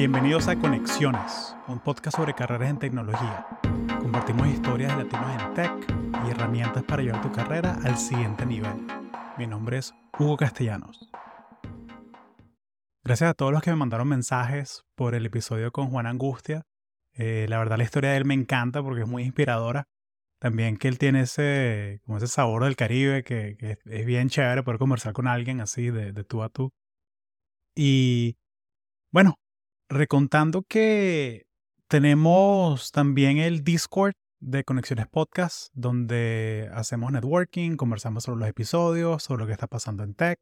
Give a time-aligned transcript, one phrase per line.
[0.00, 3.46] Bienvenidos a Conexiones, un podcast sobre carreras en tecnología.
[4.00, 5.94] Compartimos historias de latinos en tech
[6.26, 8.86] y herramientas para llevar tu carrera al siguiente nivel.
[9.36, 11.10] Mi nombre es Hugo Castellanos.
[13.04, 16.62] Gracias a todos los que me mandaron mensajes por el episodio con Juan Angustia.
[17.12, 19.86] Eh, la verdad la historia de él me encanta porque es muy inspiradora.
[20.38, 24.78] También que él tiene ese, como ese sabor del Caribe que, es bien chévere poder
[24.78, 26.72] conversar con alguien así de, de tú a tú.
[27.76, 28.38] Y
[29.12, 29.36] bueno,
[29.90, 31.46] recontando que
[31.88, 39.40] tenemos también el Discord de Conexiones Podcast, donde hacemos networking, conversamos sobre los episodios, sobre
[39.42, 40.38] lo que está pasando en tech.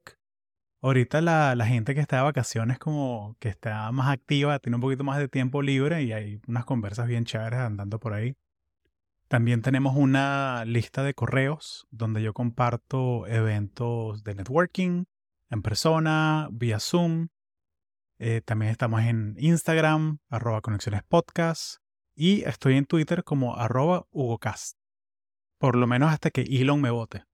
[0.83, 4.83] Ahorita la, la, gente que está de vacaciones como que está más activa, tiene un
[4.83, 8.37] poquito más de tiempo libre y hay unas conversas bien chéveres andando por ahí.
[9.29, 15.05] También tenemos una lista de correos donde yo comparto eventos de networking
[15.51, 17.29] en persona, vía Zoom,
[18.21, 21.77] eh, también estamos en Instagram, arroba Conexiones Podcast.
[22.17, 24.77] Y estoy en Twitter como arroba HugoCast.
[25.59, 27.25] Por lo menos hasta que Elon me vote.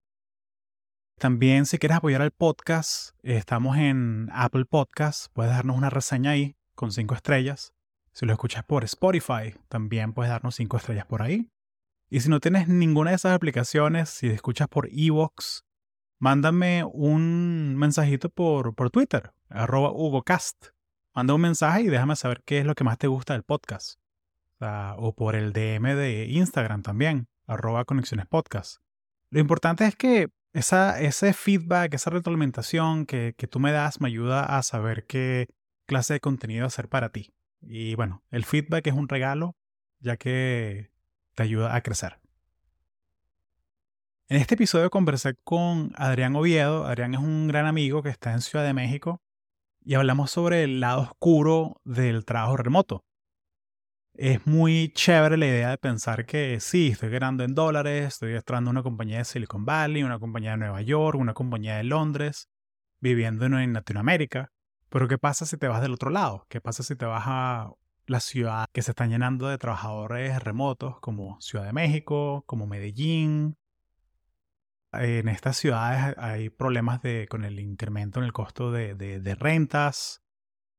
[1.18, 5.28] También si quieres apoyar al podcast, estamos en Apple Podcast.
[5.32, 7.72] Puedes darnos una reseña ahí con cinco estrellas.
[8.12, 11.50] Si lo escuchas por Spotify, también puedes darnos cinco estrellas por ahí.
[12.10, 15.64] Y si no tienes ninguna de esas aplicaciones, si escuchas por Evox,
[16.20, 20.73] mándame un mensajito por, por Twitter, arroba HugoCast
[21.14, 23.98] manda un mensaje y déjame saber qué es lo que más te gusta del podcast.
[24.96, 28.78] O, por el DM de Instagram también, arroba conexiones podcast.
[29.28, 34.08] Lo importante es que esa, ese feedback, esa retroalimentación que, que tú me das me
[34.08, 35.48] ayuda a saber qué
[35.86, 37.34] clase de contenido hacer para ti.
[37.60, 39.54] Y bueno, el feedback es un regalo
[40.00, 40.90] ya que
[41.34, 42.20] te ayuda a crecer.
[44.28, 46.86] En este episodio conversé con Adrián Oviedo.
[46.86, 49.23] Adrián es un gran amigo que está en Ciudad de México
[49.84, 53.04] y hablamos sobre el lado oscuro del trabajo remoto.
[54.14, 58.70] Es muy chévere la idea de pensar que sí, estoy ganando en dólares, estoy entrando
[58.70, 62.48] en una compañía de Silicon Valley, una compañía de Nueva York, una compañía de Londres,
[63.00, 64.52] viviendo en Latinoamérica.
[64.88, 66.46] Pero ¿qué pasa si te vas del otro lado?
[66.48, 67.72] ¿Qué pasa si te vas a
[68.06, 73.56] la ciudad que se están llenando de trabajadores remotos como Ciudad de México, como Medellín,
[75.00, 80.22] en estas ciudades hay problemas de, con el incremento en el costo de, de, rentas.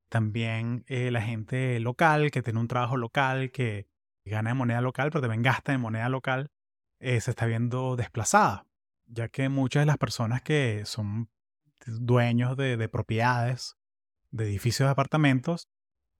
[0.10, 3.88] También eh, la gente local que tiene un trabajo local, que
[4.26, 6.52] gana en moneda local, pero también gasta en moneda local,
[7.00, 8.66] eh, se está viendo desplazada,
[9.06, 11.30] ya que muchas de las personas que son
[11.86, 13.78] dueños de, de propiedades,
[14.32, 15.70] de edificios de apartamentos,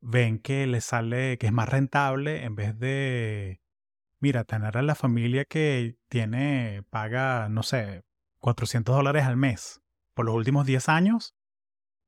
[0.02, 3.62] ven que les sale que es más rentable en vez de
[4.20, 8.04] mira, tener a la familia que tiene, paga, no sé,
[8.40, 9.82] 400 dólares al mes
[10.14, 11.36] por los últimos 10 años,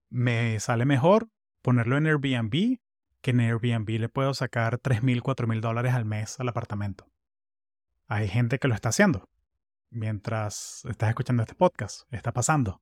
[0.10, 1.30] me sale mejor
[1.62, 2.80] ponerlo en Airbnb
[3.22, 7.10] que en Airbnb le puedo sacar 3.000, 4.000 dólares al mes al apartamento.
[8.08, 9.30] Hay gente que lo está haciendo.
[9.90, 12.82] Mientras estás escuchando este podcast, está pasando.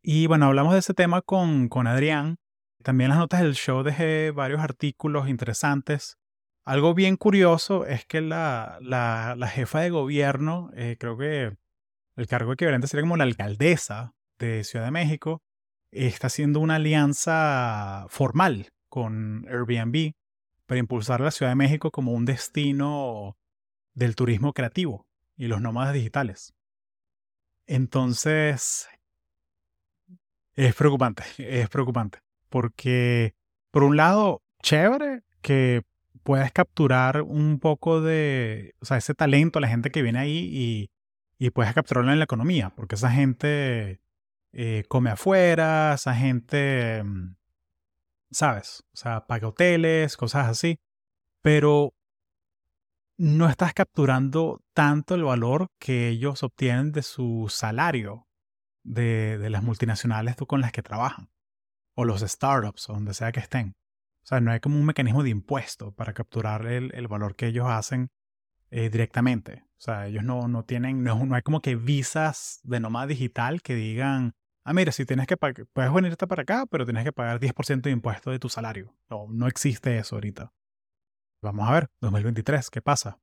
[0.00, 2.38] Y bueno, hablamos de ese tema con, con Adrián.
[2.82, 6.18] También las notas del show dejé varios artículos interesantes
[6.64, 11.56] algo bien curioso es que la, la, jefa de gobierno, eh, creo que
[12.16, 15.42] el cargo equivalente sería como la alcaldesa de Ciudad de México,
[15.90, 20.12] está haciendo una alianza formal con Airbnb
[20.66, 23.36] para impulsar la Ciudad de México como un destino
[23.94, 25.06] del turismo creativo
[25.36, 26.54] y los nómadas digitales.
[27.66, 28.88] Entonces,
[30.54, 33.34] es preocupante, es preocupante, porque
[33.70, 35.82] por un lado, chévere que
[36.22, 40.90] puedes capturar un poco de, o sea, ese talento, la gente que viene ahí y,
[41.38, 44.00] y puedes capturarlo en la economía, porque esa gente
[44.52, 47.36] eh, come afuera, esa gente, mm,
[48.30, 48.84] ¿sabes?
[48.92, 50.78] O sea, paga hoteles, cosas así,
[51.42, 51.94] pero
[53.18, 58.28] no estás capturando tanto el valor que ellos obtienen de su salario
[58.84, 61.30] de, de las multinacionales con las que trabajan,
[61.94, 63.74] o los startups, o donde sea que estén.
[64.22, 67.46] O sea, no hay como un mecanismo de impuesto para capturar el, el valor que
[67.46, 68.10] ellos hacen
[68.70, 69.64] eh, directamente.
[69.76, 73.60] O sea, ellos no, no tienen, no, no, hay como que visas de nómada digital
[73.60, 74.34] que digan,
[74.64, 77.90] ah, mira, si tienes que puedes venirte para acá, pero tienes que pagar 10% de
[77.90, 78.94] impuesto de tu salario.
[79.10, 80.54] No, no existe eso ahorita.
[81.42, 83.18] Vamos a ver, 2023, ¿qué pasa?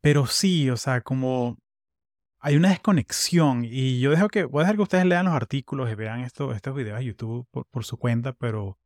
[0.00, 1.58] Pero sí, o sea, como
[2.38, 5.90] hay una desconexión y yo dejo que, voy a dejar que ustedes lean los artículos
[5.90, 8.78] y vean esto, estos videos de YouTube por, por su cuenta, pero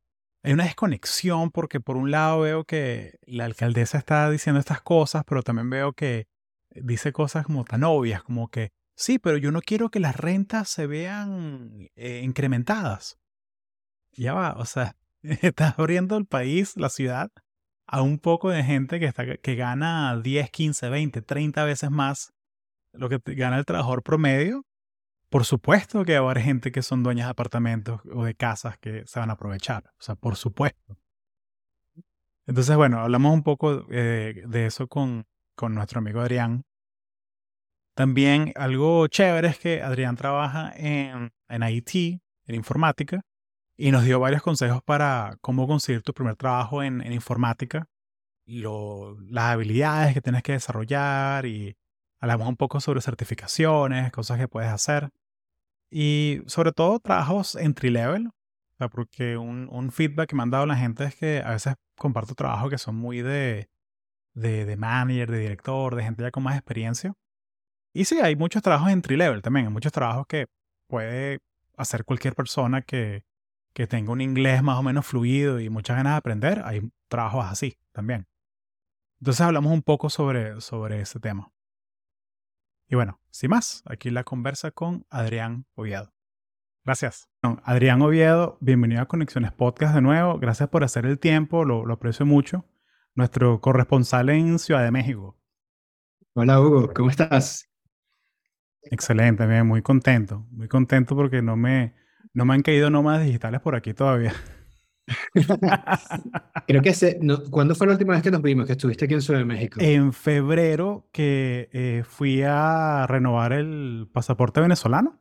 [0.42, 5.24] hay una desconexión porque por un lado veo que la alcaldesa está diciendo estas cosas,
[5.26, 6.26] pero también veo que
[6.70, 10.68] dice cosas como tan obvias, como que sí, pero yo no quiero que las rentas
[10.68, 13.18] se vean eh, incrementadas.
[14.12, 17.30] ya va, o sea, estás abriendo el país, la ciudad,
[17.86, 22.32] a un poco de gente que, está, que gana 10, 15, 20, 30 veces más
[22.92, 24.64] lo que gana el trabajador promedio.
[25.28, 28.78] Por supuesto que va a haber gente que son dueñas de apartamentos o de casas
[28.78, 29.84] que se van a aprovechar.
[29.98, 30.96] O sea, por supuesto.
[32.46, 36.64] Entonces, bueno, hablamos un poco eh, de eso con, con nuestro amigo Adrián.
[37.94, 43.20] También algo chévere es que Adrián trabaja en, en IT, en informática,
[43.76, 47.86] y nos dio varios consejos para cómo conseguir tu primer trabajo en, en informática,
[48.46, 51.76] lo, las habilidades que tienes que desarrollar y
[52.18, 55.10] hablamos un poco sobre certificaciones, cosas que puedes hacer
[55.90, 58.30] y sobre todo trabajos entry level,
[58.90, 62.34] porque un, un, feedback que me han dado la gente es que a veces comparto
[62.34, 63.68] trabajos que son muy de,
[64.34, 67.14] de, de manager, de director, de gente ya con más experiencia.
[67.92, 70.46] Y sí, hay muchos trabajos entry level también, hay muchos trabajos que
[70.86, 71.40] puede
[71.76, 73.24] hacer cualquier persona que,
[73.72, 76.62] que tenga un inglés más o menos fluido y muchas ganas de aprender.
[76.64, 78.26] Hay trabajos así también.
[79.20, 81.50] Entonces hablamos un poco sobre, sobre ese tema.
[82.90, 86.14] Y bueno, sin más, aquí la conversa con Adrián Oviedo.
[86.86, 87.28] Gracias.
[87.62, 90.38] Adrián Oviedo, bienvenido a Conexiones Podcast de nuevo.
[90.38, 92.64] Gracias por hacer el tiempo, lo, lo aprecio mucho.
[93.14, 95.38] Nuestro corresponsal en Ciudad de México.
[96.32, 97.68] Hola Hugo, ¿cómo estás?
[98.84, 100.46] Excelente, bien, muy contento.
[100.50, 101.94] Muy contento porque no me,
[102.32, 104.32] no me han caído nómadas digitales por aquí todavía.
[106.66, 106.92] Creo que
[107.50, 109.80] ¿cuándo fue la última vez que nos vimos, que estuviste aquí en Ciudad de México?
[109.80, 115.18] En febrero que eh, fui a renovar el pasaporte venezolano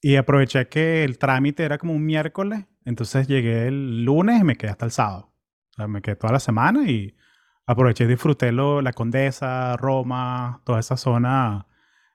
[0.00, 4.56] y aproveché que el trámite era como un miércoles, entonces llegué el lunes y me
[4.56, 5.32] quedé hasta el sábado.
[5.88, 7.16] Me quedé toda la semana y
[7.66, 11.66] aproveché y disfruté lo, la Condesa, Roma, toda esa zona,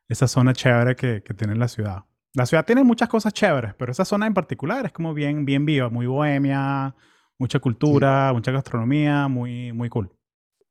[0.08, 2.04] esa zona chévere que, que tiene la ciudad.
[2.38, 5.66] La ciudad tiene muchas cosas chéveres, pero esa zona en particular es como bien, bien
[5.66, 6.94] viva, muy bohemia,
[7.39, 10.12] mucha cultura, mucha gastronomía, muy, muy cool.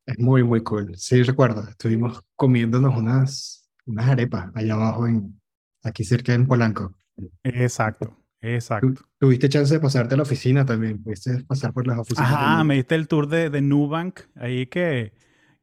[0.06, 0.96] Es muy, muy cool.
[0.96, 5.40] Sí, recuerdo, estuvimos comiéndonos unas, unas arepas allá abajo, en,
[5.82, 6.94] aquí cerca en Polanco.
[7.42, 9.02] Exacto, exacto.
[9.18, 11.02] ¿Tuviste chance de pasarte a la oficina también?
[11.02, 12.30] ¿Pudiste pasar por las oficinas?
[12.30, 15.14] Ajá, me diste el tour de, de Nubank, ahí que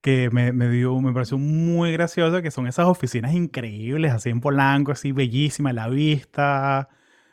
[0.03, 4.41] que me, me, dio, me pareció muy gracioso, que son esas oficinas increíbles, así en
[4.41, 6.89] Polanco, así bellísima la vista,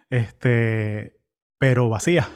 [0.09, 1.19] este,
[1.59, 2.29] pero vacía.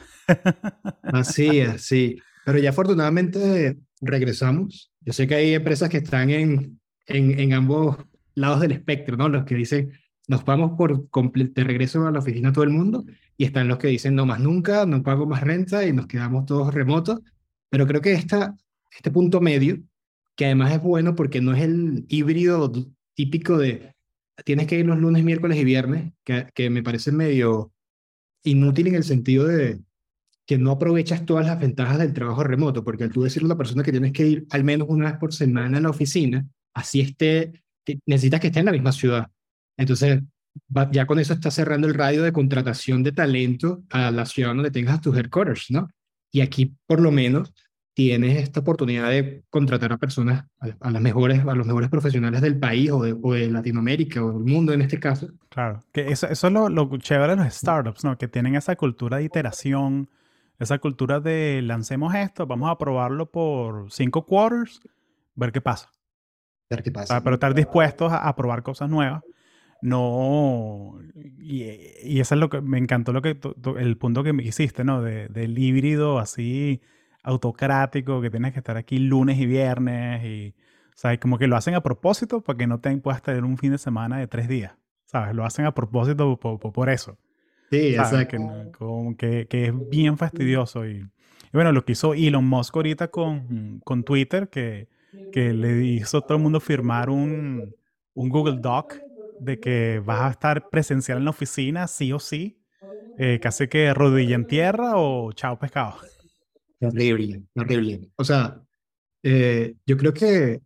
[1.03, 2.17] Vacía, sí.
[2.43, 4.91] Pero ya afortunadamente regresamos.
[4.99, 7.97] Yo sé que hay empresas que están en, en, en ambos
[8.33, 9.29] lados del espectro, ¿no?
[9.29, 9.93] Los que dicen,
[10.27, 13.05] nos vamos por de regreso a la oficina todo el mundo,
[13.37, 16.45] y están los que dicen, no más nunca, no pago más renta y nos quedamos
[16.45, 17.21] todos remotos.
[17.69, 18.53] Pero creo que esta,
[18.91, 19.77] este punto medio
[20.35, 22.71] que además es bueno porque no es el híbrido
[23.15, 23.93] típico de
[24.43, 27.71] tienes que ir los lunes, miércoles y viernes, que, que me parece medio
[28.43, 29.79] inútil en el sentido de
[30.45, 33.57] que no aprovechas todas las ventajas del trabajo remoto, porque al tú decirle a la
[33.57, 37.01] persona que tienes que ir al menos una vez por semana a la oficina, así
[37.01, 37.63] esté,
[38.05, 39.27] necesitas que esté en la misma ciudad.
[39.77, 40.21] Entonces,
[40.91, 44.71] ya con eso estás cerrando el radio de contratación de talento a la ciudad donde
[44.71, 45.89] tengas tus headquarters, ¿no?
[46.31, 47.53] Y aquí, por lo menos,
[47.95, 52.59] tienes esta oportunidad de contratar a personas, a, las mejores, a los mejores profesionales del
[52.59, 55.29] país o de, Latinoamérica o del mundo en este caso.
[55.47, 58.17] Claro, que eso, eso es lo, lo, chévere de los startups, ¿no?
[58.17, 60.09] Que tienen esa cultura de iteración,
[60.59, 64.81] esa cultura de lancemos esto, vamos a probarlo por cinco quarters,
[65.33, 65.89] ver qué pasa.
[66.69, 67.23] Ver qué pasa.
[67.23, 69.23] pero estar dispuestos a, probar cosas nuevas.
[69.81, 70.99] No,
[71.39, 71.63] y,
[72.03, 73.39] y, eso es lo que me encantó lo que
[73.77, 75.01] el punto que me hiciste, ¿no?
[75.01, 76.81] De, del híbrido así
[77.25, 80.55] autocrático, que tienes que estar aquí lunes y viernes y,
[80.95, 81.19] ¿sabes?
[81.19, 83.77] Como que lo hacen a propósito para que no te puedas tener un fin de
[83.79, 84.73] semana de tres días,
[85.05, 85.35] ¿sabes?
[85.35, 87.17] Lo hacen a propósito por, eso.
[87.71, 88.37] Sí, exacto.
[88.37, 90.85] Que, como que, que, es bien fastidioso.
[90.85, 91.03] Y,
[91.51, 94.87] bueno, lo que hizo Elon Musk ahorita con, con Twitter, que,
[95.31, 97.75] que le hizo a todo el mundo firmar un,
[98.13, 98.97] un Google Doc
[99.39, 102.61] de que vas a estar presencial en la oficina, sí o sí,
[103.17, 105.95] eh, casi que rodilla en tierra o chao pescado.
[106.79, 108.09] Terrible, terrible.
[108.15, 108.61] O sea,
[109.23, 110.61] eh, yo creo que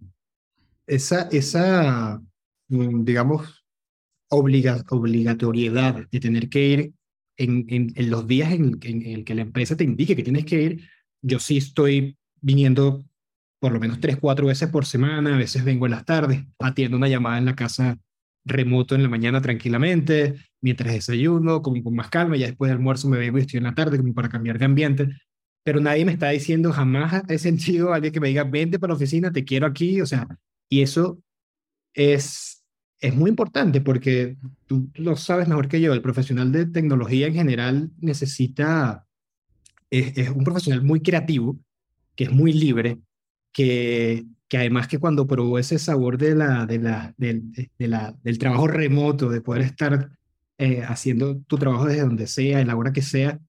[0.88, 2.22] esa, esa
[2.68, 3.66] mm, digamos,
[4.30, 6.94] obliga, obligatoriedad de tener que ir
[7.38, 10.90] en, en, los días en, el que la empresa te indique que tienes que ir,
[11.22, 13.06] yo sí estoy viniendo
[13.60, 16.98] por lo menos tres, cuatro veces por semana, a veces vengo en las tardes, atiendo
[16.98, 17.98] una llamada en la casa
[18.46, 23.10] remoto en la mañana tranquilamente, mientras desayuno, como con más calma, ya después del almuerzo
[23.10, 25.10] me vengo y estoy en la tarde como para cambiar de ambiente
[25.64, 28.92] pero nadie me está diciendo, jamás he sentido a alguien que me diga, vente para
[28.92, 30.28] la oficina, te quiero aquí, o sea,
[30.70, 31.22] y eso
[31.94, 32.64] es,
[33.00, 37.34] es muy importante porque tú lo sabes mejor que yo, el profesional de tecnología en
[37.34, 39.06] general necesita,
[39.90, 41.58] es, un profesional muy creativo,
[42.16, 43.00] que es muy libre,
[43.52, 48.68] que, que además que cuando probó ese sabor de la, de la, del, del trabajo
[48.68, 50.12] remoto, de poder estar
[50.58, 53.40] eh, haciendo tu trabajo desde donde sea, en la hora que sea,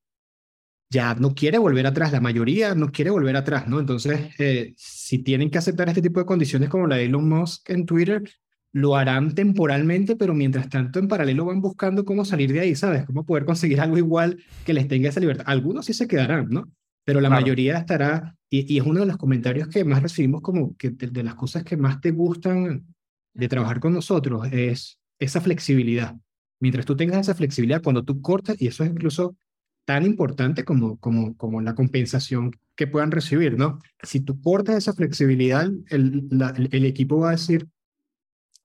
[0.91, 3.79] ya no quiere volver atrás, la mayoría no quiere volver atrás, ¿no?
[3.79, 7.71] Entonces, eh, si tienen que aceptar este tipo de condiciones como la de Elon Musk
[7.71, 8.25] en Twitter,
[8.73, 13.05] lo harán temporalmente, pero mientras tanto en paralelo van buscando cómo salir de ahí, ¿sabes?
[13.05, 15.45] Cómo poder conseguir algo igual que les tenga esa libertad.
[15.47, 16.71] Algunos sí se quedarán, ¿no?
[17.05, 20.91] Pero la mayoría estará, y, es uno de los comentarios que más recibimos como que
[20.91, 22.85] de, las cosas que más te gustan
[23.33, 26.17] de trabajar con nosotros, es esa flexibilidad.
[26.61, 29.37] Mientras tú tengas esa flexibilidad, cuando tú cortas, y eso es incluso
[29.85, 33.79] tan importante como, como, como la compensación que puedan recibir, ¿no?
[34.03, 36.29] Si tú cortas esa flexibilidad, el,
[36.71, 37.69] el equipo va a decir,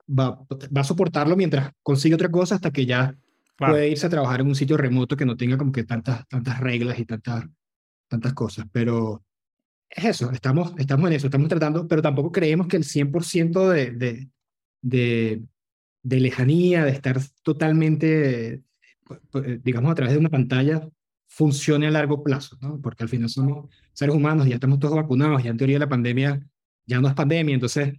[0.07, 0.39] va,
[0.75, 3.15] va a soportarlo mientras consigue otra cosa hasta que ya
[3.57, 6.59] puede irse a trabajar en un sitio remoto que no tenga como que tantas, tantas
[6.59, 7.45] reglas y tantas,
[8.07, 8.65] tantas cosas.
[8.71, 9.23] Pero
[9.89, 13.91] es eso, estamos, estamos en eso, estamos tratando, pero tampoco creemos que el 100% de,
[13.91, 14.29] de,
[14.81, 15.43] de,
[16.03, 18.61] de lejanía, de estar totalmente,
[19.63, 20.87] digamos, a través de una pantalla,
[21.35, 22.79] funcione a largo plazo, ¿no?
[22.81, 26.41] Porque al final somos seres humanos, ya estamos todos vacunados, ya en teoría la pandemia
[26.85, 27.93] ya no es pandemia, entonces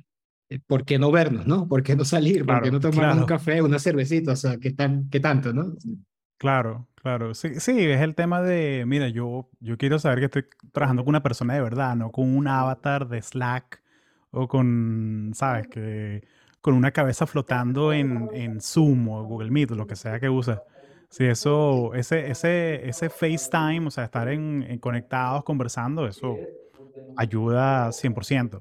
[0.48, 1.68] eh, ¿por qué no vernos, no?
[1.68, 2.46] ¿Por qué no salir?
[2.46, 4.32] ¿Por qué no tomar un café, una cervecita?
[4.32, 5.74] O sea, ¿qué, tan, qué tanto, no?
[6.38, 7.34] Claro, claro.
[7.34, 11.10] Sí, sí, es el tema de, mira, yo, yo quiero saber que estoy trabajando con
[11.10, 13.82] una persona de verdad, no con un avatar de Slack
[14.30, 15.68] o con, ¿sabes?
[15.68, 16.26] Que
[16.62, 20.58] con una cabeza flotando en, en Zoom o Google Meet lo que sea que uses.
[21.10, 26.36] Sí, eso, ese, ese, ese FaceTime, o sea, estar en, en conectados, conversando, eso
[27.16, 28.60] ayuda 100%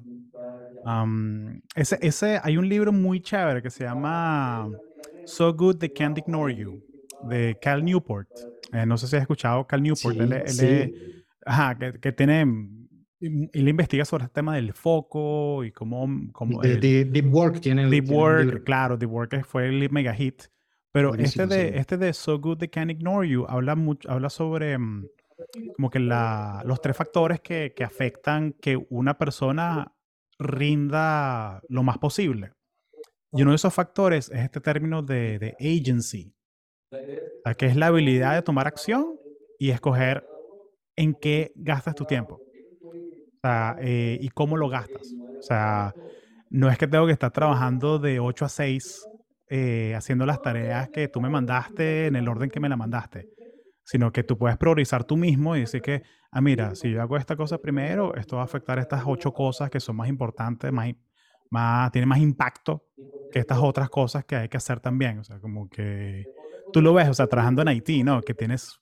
[1.74, 4.70] ese, ese, hay un libro muy chévere que se llama
[5.24, 6.80] So Good They Can't Ignore You,
[7.28, 8.28] de Cal Newport.
[8.72, 10.16] Eh, no sé si has escuchado Cal Newport.
[11.44, 12.46] ajá, que, que, tiene.
[13.18, 16.06] Y le investiga sobre el tema del foco y cómo.
[16.32, 17.88] cómo deep Work tiene.
[17.88, 20.44] Deep Work, claro, Deep Work fue el mega hit.
[20.96, 24.78] Pero este de, este de So Good They Can't Ignore You habla, mucho, habla sobre
[24.78, 25.06] mm,
[25.76, 29.92] como que la, los tres factores que, que afectan que una persona
[30.38, 32.52] rinda lo más posible.
[33.30, 36.32] Y uno de esos factores es este término de, de agency,
[37.58, 39.20] que es la habilidad de tomar acción
[39.58, 40.26] y escoger
[40.96, 42.40] en qué gastas tu tiempo.
[43.80, 45.12] Eh, y cómo lo gastas.
[45.38, 45.94] O sea,
[46.48, 49.06] no es que tengo que estar trabajando de 8 a 6
[49.48, 53.28] eh, haciendo las tareas que tú me mandaste en el orden que me la mandaste
[53.86, 57.16] sino que tú puedes priorizar tú mismo y decir que, ah, mira, si yo hago
[57.16, 60.92] esta cosa primero, esto va a afectar estas ocho cosas que son más importantes, más,
[61.50, 62.84] más, tiene más impacto
[63.30, 65.20] que estas otras cosas que hay que hacer también.
[65.20, 66.24] O sea, como que
[66.72, 68.20] tú lo ves, o sea, trabajando en Haití, ¿no?
[68.22, 68.80] Que tienes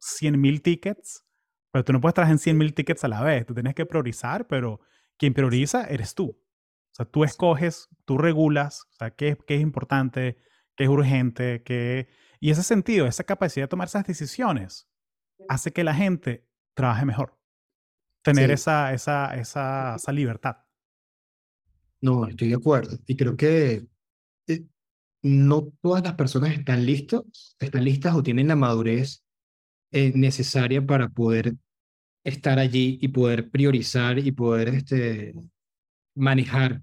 [0.00, 1.24] 100 mil tickets,
[1.72, 3.46] pero tú no puedes trabajar en 100 mil tickets a la vez.
[3.46, 4.80] Tú tienes que priorizar, pero
[5.16, 6.38] quien prioriza eres tú.
[7.00, 10.36] Sea, tú escoges, tú regulas, o sea, qué, qué es importante,
[10.76, 12.08] qué es urgente, qué
[12.40, 14.86] y ese sentido, esa capacidad de tomar esas decisiones,
[15.48, 17.38] hace que la gente trabaje mejor.
[18.22, 20.56] Tener esa, esa, esa, esa libertad.
[22.02, 22.98] No, estoy de acuerdo.
[23.06, 23.86] Y creo que
[24.46, 24.66] eh,
[25.22, 29.24] no todas las personas están listas, están listas o tienen la madurez
[29.90, 31.56] eh, necesaria para poder
[32.24, 35.34] estar allí y poder priorizar y poder este,
[36.14, 36.82] manejar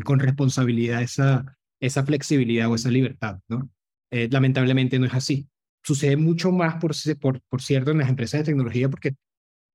[0.00, 3.70] con responsabilidad esa, esa flexibilidad o esa libertad, ¿no?
[4.10, 5.48] Eh, lamentablemente no es así.
[5.82, 6.92] Sucede mucho más, por,
[7.48, 9.16] por, cierto, en las empresas de tecnología porque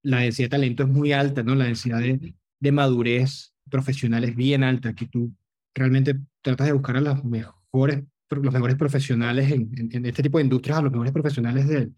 [0.04, 1.56] la densidad de talento es muy alta, ¿no?
[1.56, 4.90] La densidad de, de madurez profesional es bien alta.
[4.90, 5.34] Aquí tú
[5.74, 10.46] realmente tratas de buscar a los mejores, los mejores profesionales en, en, este tipo de
[10.46, 11.96] industrias, a los mejores profesionales del,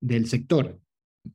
[0.00, 0.80] del sector.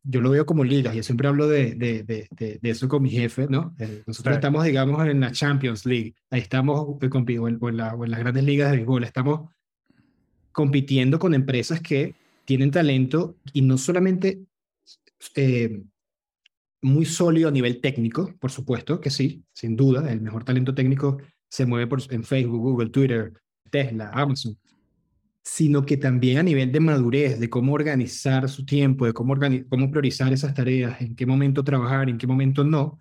[0.03, 2.27] Yo lo veo como ligas, yo siempre hablo de, de, de,
[2.61, 3.75] de eso con mi jefe, ¿no?
[3.79, 7.95] Eh, nosotros estamos, digamos, en la Champions League, ahí estamos, o en, o en, la,
[7.95, 9.49] o en las grandes ligas de béisbol, estamos
[10.51, 14.41] compitiendo con empresas que tienen talento y no solamente
[15.35, 15.83] eh,
[16.81, 21.17] muy sólido a nivel técnico, por supuesto que sí, sin duda, el mejor talento técnico
[21.49, 23.33] se mueve por, en Facebook, Google, Twitter,
[23.69, 24.57] Tesla, Amazon,
[25.49, 29.33] sino que también a nivel de madurez, de cómo organizar su tiempo, de cómo,
[29.69, 32.99] cómo priorizar esas tareas, en qué momento trabajar, en qué momento no,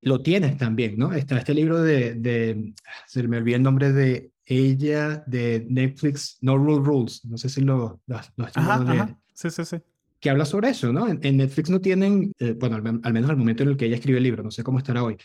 [0.00, 1.12] lo tienes también, ¿no?
[1.12, 2.74] Está este libro de, de
[3.08, 7.60] se me olvidó el nombre de ella de Netflix, No Rule Rules, no sé si
[7.60, 8.20] lo, lo,
[8.54, 9.78] ajá, Sí, sí, sí.
[10.20, 11.08] Que habla sobre eso, ¿no?
[11.08, 14.18] En, Netflix no tienen, eh, bueno, al, menos al momento en el que ella escribe
[14.18, 15.16] el libro, no sé cómo estará hoy,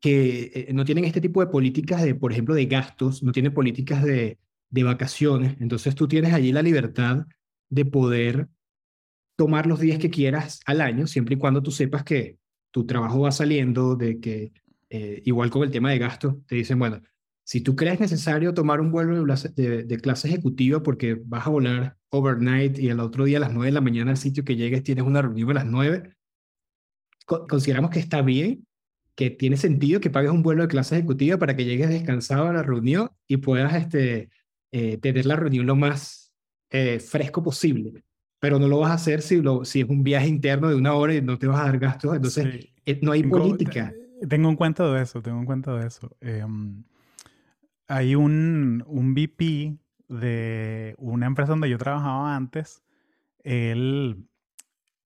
[0.00, 4.04] que no tienen este tipo de políticas de, por ejemplo, de gastos, no tienen políticas
[4.04, 4.38] de,
[4.74, 5.56] de vacaciones.
[5.60, 7.26] Entonces tú tienes allí la libertad
[7.70, 8.48] de poder
[9.36, 12.38] tomar los días que quieras al año, siempre y cuando tú sepas que
[12.72, 14.52] tu trabajo va saliendo, de que
[14.90, 17.00] eh, igual con el tema de gastos, te dicen, bueno,
[17.44, 22.76] si tú crees necesario tomar un vuelo de, clase ejecutiva porque vas a volar overnight
[22.78, 25.04] y el otro día a las 9 de la mañana al sitio que llegues tienes
[25.04, 26.14] una reunión a las 9,
[27.26, 28.66] consideramos que está bien,
[29.14, 32.52] que tiene sentido que pagues un vuelo de clase ejecutiva para que llegues descansado a
[32.52, 34.30] la reunión y puedas este,
[34.76, 36.32] eh, tener la reunión lo más
[36.70, 38.04] eh, fresco posible
[38.44, 40.92] pero no lo vas a hacer si, lo, si es un viaje interno de una
[40.92, 42.14] hora y no te vas a dar gastos.
[42.14, 43.94] Entonces, eh, no hay política.
[44.28, 46.14] Tengo un cuento de eso, tengo un cuento de eso.
[46.20, 46.84] Em,
[47.88, 49.78] hay un, un VP
[50.08, 52.82] de una empresa donde yo trabajaba antes.
[53.44, 54.28] Él,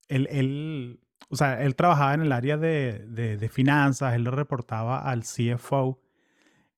[0.08, 0.98] él, él,
[1.28, 5.22] o sea, él trabajaba en el área de, de, de finanzas, él lo reportaba al
[5.22, 6.00] CFO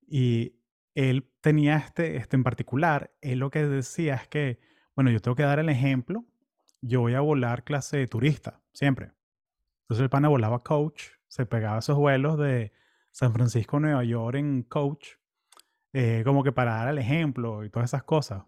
[0.07, 0.57] y
[0.95, 4.61] él tenía este, este en particular, él lo que decía es que,
[4.95, 6.25] bueno, yo tengo que dar el ejemplo
[6.83, 9.13] yo voy a volar clase de turista, siempre.
[9.83, 12.73] Entonces el pana volaba coach, se pegaba esos vuelos de
[13.11, 15.15] San Francisco a Nueva York en coach,
[15.93, 18.45] eh, como que para dar el ejemplo y todas esas cosas.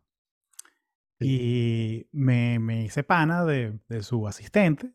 [1.19, 4.93] Y me, me hice pana de, de, su asistente.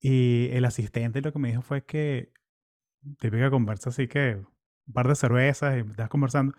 [0.00, 2.32] Y el asistente lo que me dijo fue que,
[3.18, 4.36] típica conversa así que,
[4.86, 6.54] un par de cervezas y estás conversando.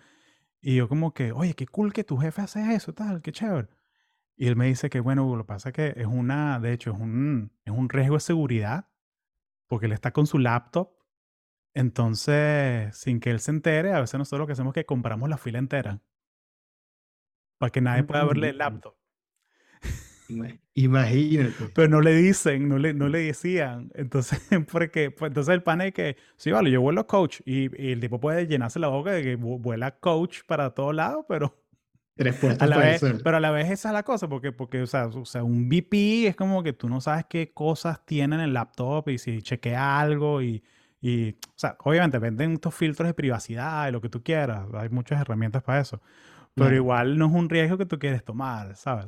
[0.61, 3.67] Y yo como que, oye, qué cool que tu jefe hace eso, tal, qué chévere.
[4.35, 6.91] Y él me dice que, bueno, lo que pasa es que es una, de hecho,
[6.91, 8.89] es un, es un riesgo de seguridad,
[9.67, 10.91] porque él está con su laptop.
[11.73, 15.29] Entonces, sin que él se entere, a veces nosotros lo que hacemos es que compramos
[15.29, 16.01] la fila entera.
[17.57, 18.59] Para que nadie pueda verle el mm.
[18.59, 19.00] laptop.
[20.73, 21.69] Imagínate.
[21.73, 23.91] Pero no le dicen, no le, no le decían.
[23.95, 24.39] Entonces,
[24.71, 27.41] porque, pues, entonces el pan es que, sí, vale, yo vuelo coach.
[27.45, 31.25] Y, y, el tipo puede llenarse la boca de que vuela coach para todos lados,
[31.27, 31.61] pero
[32.59, 35.07] a la vez, pero a la vez esa es la cosa, porque, porque o, sea,
[35.07, 38.53] o sea, un VP es como que tú no sabes qué cosas tienen en el
[38.53, 40.63] laptop y si chequea algo y,
[41.01, 44.89] y, o sea, obviamente venden estos filtros de privacidad y lo que tú quieras, hay
[44.89, 46.01] muchas herramientas para eso,
[46.53, 49.07] pero igual no es un riesgo que tú quieres tomar, ¿sabes?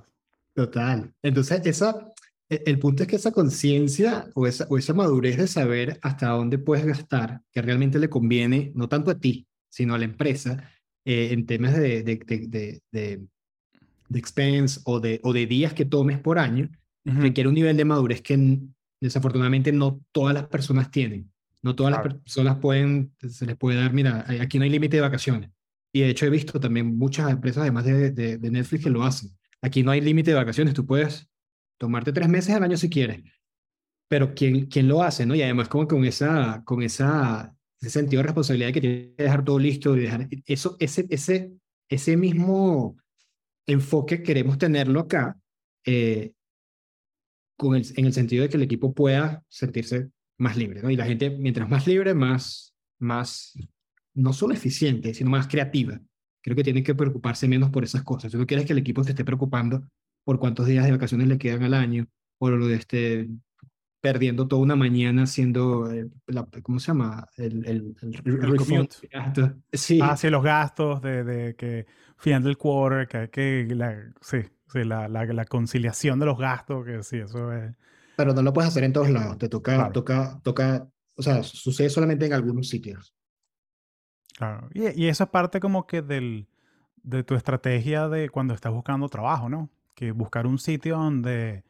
[0.54, 1.14] Total.
[1.22, 2.12] Entonces, esa,
[2.50, 6.30] e, el punto es que esa conciencia o esa, o esa madurez de saber hasta
[6.30, 10.72] dónde puedes gastar, que realmente le conviene, no tanto a ti, sino a la empresa,
[11.06, 16.20] eh, en temas de, de, de, de, expense o de, o de días que tomes
[16.20, 16.70] por año,
[17.04, 18.60] requiere un nivel de madurez que
[19.02, 21.30] desafortunadamente no todas las personas tienen.
[21.62, 25.02] No todas las personas pueden, se les puede dar, mira, aquí no hay límite de
[25.02, 25.50] vacaciones.
[25.94, 29.32] Y de hecho he visto también muchas empresas, además de, de, Netflix, que lo hacen.
[29.64, 31.28] Aquí no hay límite de vacaciones, tú puedes
[31.80, 33.24] tomarte tres meses al año si quieres.
[34.08, 35.26] Pero ¿quién, quién lo hace?
[35.26, 35.34] ¿no?
[35.34, 39.44] Y además como con esa, con esa ese sentido de responsabilidad que tiene que dejar
[39.44, 41.52] todo listo dejar eso, ese, ese,
[41.90, 42.98] ese mismo
[43.68, 45.38] enfoque queremos tenerlo acá,
[45.86, 46.34] eh,
[47.58, 50.90] con el, en el sentido de que el equipo pueda sentirse más libre, ¿no?
[50.90, 53.54] Y la gente, mientras más libre, más, más,
[54.14, 56.00] no solo eficiente, sino más creativa.
[56.44, 58.32] Creo que tiene que preocuparse menos por esas cosas.
[58.32, 59.88] Si tú quieres que el equipo se esté preocupando
[60.26, 62.06] por cuántos días de vacaciones le quedan al año,
[62.38, 63.30] por lo de este,
[64.04, 67.26] perdiendo toda una mañana haciendo, eh, la, ¿cómo se llama?
[67.38, 68.12] El, el, el,
[69.72, 70.00] Sí.
[70.02, 71.86] Ah, sí, los gastos de, de que
[72.18, 76.86] final del quarter, que, que la, sí, sí la, la, la, conciliación de los gastos,
[76.86, 77.74] que sí, eso es...
[78.18, 81.90] Pero no lo puedes hacer en todos lados, te toca, toca, toca, o sea, sucede
[81.90, 83.16] solamente en algunos sitios.
[84.44, 86.48] Claro, y, y eso es parte como que del,
[87.04, 89.70] de tu estrategia de cuando estás buscando trabajo, ¿no?
[89.94, 91.64] Que buscar un sitio donde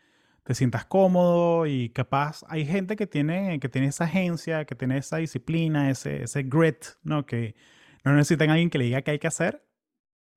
[0.43, 4.97] te sientas cómodo y capaz hay gente que tiene, que tiene esa agencia, que tiene
[4.97, 7.25] esa disciplina, ese, ese grit, ¿no?
[7.25, 7.55] Que
[8.03, 9.65] no necesitan a alguien que le diga qué hay que hacer.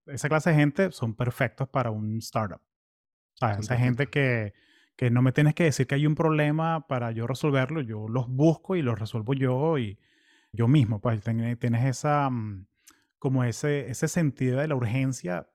[0.07, 2.61] Esa clase de gente son perfectos para un startup.
[3.59, 4.55] Esa gente que,
[4.97, 8.29] que no me tienes que decir que hay un problema para yo resolverlo, yo los
[8.29, 9.99] busco y los resuelvo yo y
[10.57, 11.01] yo mismo.
[11.01, 12.67] Pues tienes esa, mm,
[13.19, 15.49] como ese, ese sentido de la urgencia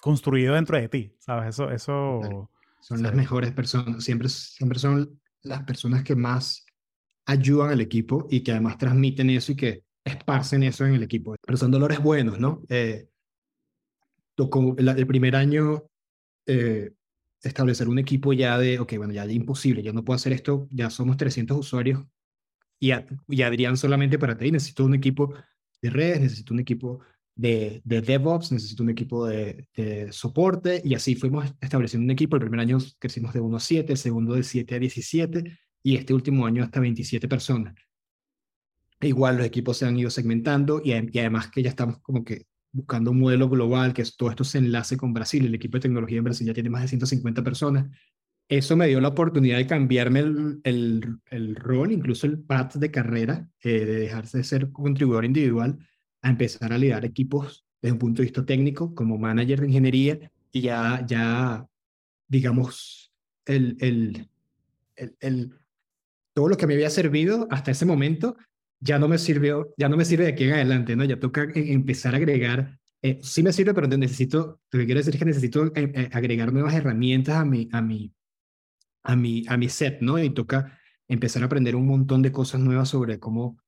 [0.00, 1.50] construido dentro de ti, ¿sabes?
[1.50, 6.64] Eso, eso, son las mejores personas, siempre, siempre son las personas que más
[7.26, 11.36] ayudan al equipo y que además transmiten eso y que esparcen eso en el equipo.
[11.44, 12.62] Pero son dolores buenos, ¿no?
[12.68, 13.08] Eh,
[14.38, 15.84] el, primer año,
[16.46, 16.92] eh,
[17.42, 20.66] establecer un equipo ya de, ok, bueno, ya es imposible, ya no puedo hacer esto,
[20.70, 22.06] ya somos 300 usuarios
[22.80, 22.92] y,
[23.28, 25.34] y Adrián solamente para ti, necesito un equipo
[25.82, 27.00] de redes, necesito un equipo
[27.34, 29.66] de, de DevOps, necesito un equipo de,
[30.10, 32.36] soporte y así fuimos estableciendo un equipo.
[32.36, 35.96] El primer año crecimos de 1 a 7, el segundo de 7 a 17 y
[35.96, 37.74] este último año hasta 27 personas.
[39.00, 42.46] igual los equipos se han ido segmentando y, y además que ya estamos como que
[42.72, 45.44] buscando un modelo global, que todo esto se enlace con Brasil.
[45.46, 47.86] El equipo de tecnología en Brasil ya tiene más de 150 personas.
[48.50, 52.90] Eso me dio la oportunidad de cambiarme el, el, el rol, incluso el path de
[52.90, 55.78] carrera, eh, de dejarse de ser contribuidor individual
[56.20, 60.32] a empezar a liderar equipos desde un punto de vista técnico, como manager de ingeniería,
[60.50, 61.64] y ya, ya
[62.26, 63.12] digamos,
[63.46, 64.28] el, el,
[65.20, 65.52] el,
[66.34, 68.36] todo lo que me había servido hasta ese momento
[68.80, 71.04] ya no me sirvió, ya no me sirve de aquí en adelante, ¿no?
[71.04, 74.98] Ya toca e, empezar a agregar, eh, sí me sirve, pero necesito, lo que quiero
[74.98, 78.12] decir es que necesito eh, agregar nuevas herramientas a mi, a mi,
[79.02, 80.18] a mi, a mi set, ¿no?
[80.18, 83.58] Y toca empezar a aprender un montón de cosas nuevas sobre cómo,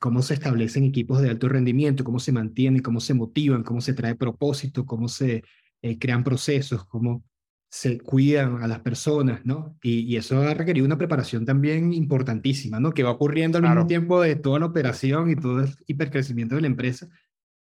[0.00, 3.94] cómo se establecen equipos de alto rendimiento, cómo se mantienen, cómo se motivan, cómo se
[3.94, 5.42] trae propósito, cómo se
[5.98, 7.24] crean procesos, cómo
[7.70, 9.76] se cuidan a las personas, ¿no?
[9.82, 12.92] Y, y, eso ha requerido una preparación también importantísima, ¿no?
[12.92, 16.62] Que va ocurriendo al mismo tiempo de toda la operación y todo el hipercrecimiento de
[16.62, 17.08] la empresa,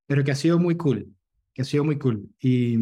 [0.06, 1.12] pero que ha sido muy cool,
[1.52, 2.28] que ha sido muy cool.
[2.38, 2.78] Y,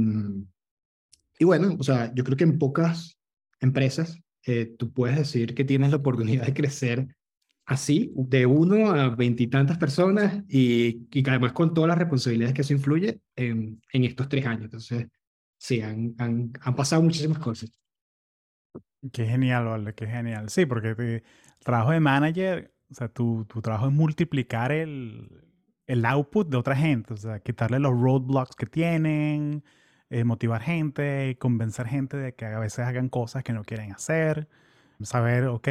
[1.39, 3.19] y bueno, o sea, yo creo que en pocas
[3.61, 7.17] empresas eh, tú puedes decir que tienes la oportunidad de crecer
[7.67, 12.75] así, de uno a veintitantas personas y, y además con todas las responsabilidades que eso
[12.75, 14.65] influye en, en estos tres años.
[14.65, 15.07] Entonces,
[15.57, 17.73] sí, han, han, han pasado muchísimas cosas.
[19.13, 20.49] Qué genial, Vale, qué genial.
[20.49, 21.23] Sí, porque el
[21.65, 25.29] trabajo de manager, o sea, tu, tu trabajo es multiplicar el,
[25.87, 29.65] el output de otra gente, o sea, quitarle los roadblocks que tienen,
[30.11, 34.49] eh, motivar gente, convencer gente de que a veces hagan cosas que no quieren hacer,
[35.01, 35.69] saber, ok,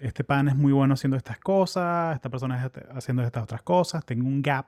[0.00, 4.04] este pan es muy bueno haciendo estas cosas, esta persona es haciendo estas otras cosas,
[4.04, 4.66] tengo un gap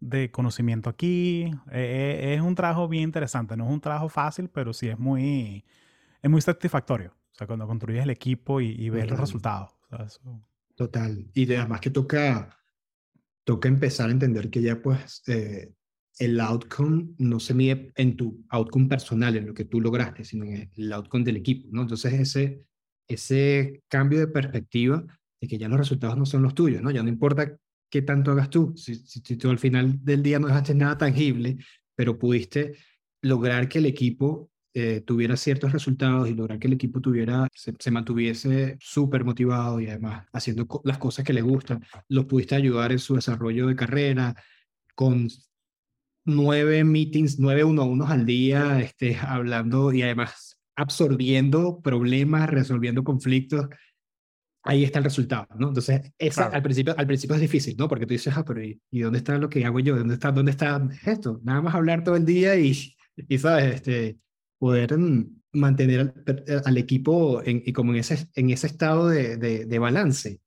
[0.00, 1.50] de conocimiento aquí.
[1.70, 3.56] Eh, eh, es un trabajo bien interesante.
[3.56, 5.64] No es un trabajo fácil, pero sí es muy,
[6.22, 7.12] es muy satisfactorio.
[7.32, 9.70] O sea, cuando construyes el equipo y, ves los resultados.
[10.76, 11.26] Total.
[11.34, 12.56] Y además que toca,
[13.44, 15.72] toca empezar a entender que ya pues eh,
[16.18, 20.44] el outcome no se mide en tu outcome personal, en lo que tú lograste, sino
[20.44, 21.82] en el outcome del equipo, ¿no?
[21.82, 22.62] Entonces ese,
[23.08, 25.04] ese cambio de perspectiva
[25.40, 26.90] de que ya los resultados no son los tuyos, ¿no?
[26.90, 27.56] Ya no importa
[27.90, 28.74] qué tanto hagas tú.
[28.76, 31.58] Si, si, tú al final del día no dejaste nada tangible,
[31.94, 32.76] pero pudiste
[33.22, 37.90] lograr que el equipo eh, tuviera ciertos resultados y lograr que el equipo tuviera, se,
[37.92, 42.98] mantuviese súper motivado y además haciendo las cosas que le gustan, los pudiste ayudar en
[42.98, 44.34] su desarrollo de carrera
[44.96, 45.28] con
[46.24, 53.04] nueve meetings, nueve uno a unos al día, este, hablando y además absorbiendo problemas, resolviendo
[53.04, 53.68] conflictos
[54.64, 55.68] ahí está el resultado, ¿no?
[55.68, 57.86] Entonces, esa, al, principio, al principio es difícil, ¿no?
[57.86, 59.96] Porque tú dices, ah, pero ¿y, dónde está lo que hago yo?
[59.96, 61.40] ¿Dónde está, dónde está esto?
[61.44, 62.96] Nada más hablar todo el día y,
[63.28, 63.76] y ¿sabes?
[63.76, 64.18] Este,
[64.58, 64.96] poder
[65.52, 66.14] mantener
[66.64, 70.40] al, equipo en, y como en ese, en ese estado de, de, balance.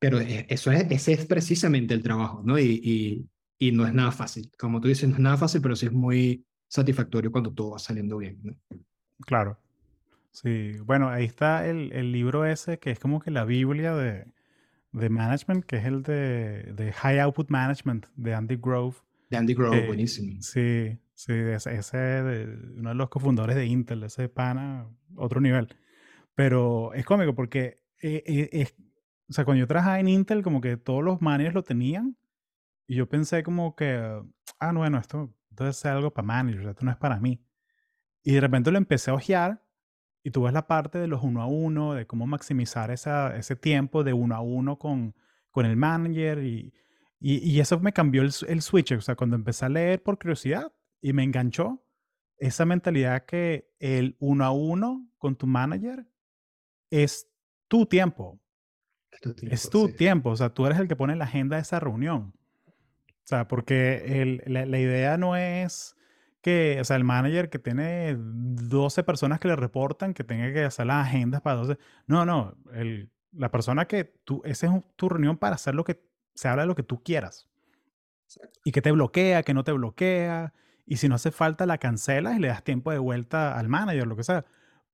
[0.00, 2.58] Pero e, eso es, ese es precisamente el trabajo, ¿no?
[2.58, 3.28] Y, y,
[3.66, 4.50] y, no es nada fácil.
[4.58, 7.78] Como tú dices, no es nada fácil, pero sí es muy satisfactorio cuando todo va
[7.78, 8.56] saliendo bien, ¿no?
[9.24, 9.58] Claro.
[10.32, 14.26] Sí, bueno, ahí está el, el libro ese que es como que la Biblia de,
[14.92, 18.96] de management, que es el de, de High Output Management de Andy Grove.
[19.30, 20.40] De Andy Grove, buenísimo.
[20.40, 25.68] Sí, sí, ese, de, uno de los cofundadores de Intel, ese pana, otro nivel.
[26.34, 28.74] Pero es cómico porque, eh, eh, es,
[29.28, 32.16] o sea, cuando yo trabajaba en Intel, como que todos los managers lo tenían
[32.86, 34.22] y yo pensé como que,
[34.58, 37.44] ah, bueno, esto debe ser algo para managers, esto no es para mí.
[38.22, 39.62] Y de repente lo empecé a ojear
[40.22, 43.56] y tú ves la parte de los uno a uno, de cómo maximizar esa, ese
[43.56, 45.14] tiempo de uno a uno con,
[45.50, 46.42] con el manager.
[46.44, 46.72] Y,
[47.18, 48.92] y, eso me cambió el, el, switch.
[48.92, 51.84] O sea, cuando empecé a leer por curiosidad y me enganchó
[52.36, 56.06] esa mentalidad que el uno a uno con tu manager
[56.90, 57.28] es
[57.68, 58.40] tu tiempo.
[59.42, 60.30] Es tu tiempo.
[60.30, 62.34] O sea, tú eres el que pone la agenda de esa reunión.
[63.24, 65.96] O sea, porque el, la, la idea no es
[66.42, 70.64] que, o sea, el manager que tiene 12 personas que le reportan, que tenga que
[70.64, 71.78] hacer las agendas para 12.
[72.06, 76.02] No, no, el, la persona que tú, esa es tu reunión para hacer lo que,
[76.34, 77.48] se habla de lo que tú quieras.
[78.64, 80.54] Y que te bloquea, que no te bloquea.
[80.86, 84.06] Y si no hace falta, la cancelas y le das tiempo de vuelta al manager,
[84.06, 84.44] lo que sea.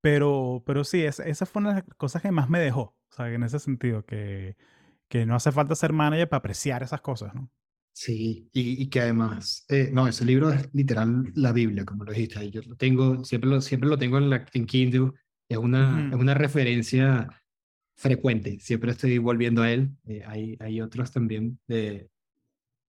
[0.00, 2.96] Pero, pero sí, esa, esa fue una de las cosas que más me dejó.
[3.10, 4.56] O sea, en ese sentido, que,
[5.08, 7.50] que no hace falta ser manager para apreciar esas cosas, ¿no?
[8.00, 12.12] Sí, y, y que además, eh, no, ese libro es literal la Biblia, como lo
[12.12, 12.48] dijiste.
[12.48, 15.10] Yo lo tengo, siempre lo, siempre lo tengo en, la, en Kindle.
[15.48, 17.28] Es una, es una referencia
[17.96, 18.60] frecuente.
[18.60, 19.90] Siempre estoy volviendo a él.
[20.06, 22.08] Eh, hay, hay otros también de,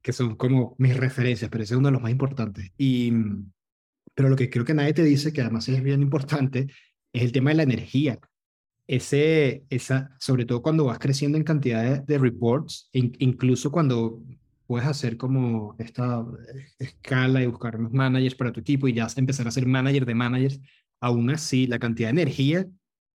[0.03, 2.71] que son como mis referencias, pero ese es uno de los más importantes.
[2.77, 3.11] Y,
[4.13, 6.67] pero lo que creo que nadie te dice, que además es bien importante,
[7.13, 8.19] es el tema de la energía.
[8.85, 14.21] ese, esa, sobre todo cuando vas creciendo en cantidad de, reports, incluso cuando
[14.69, 16.23] puedes hacer como esta
[16.77, 20.13] escala y buscar más managers para tu equipo y ya empezar a ser manager de
[20.13, 20.61] managers,
[21.01, 22.67] aún así la cantidad de energía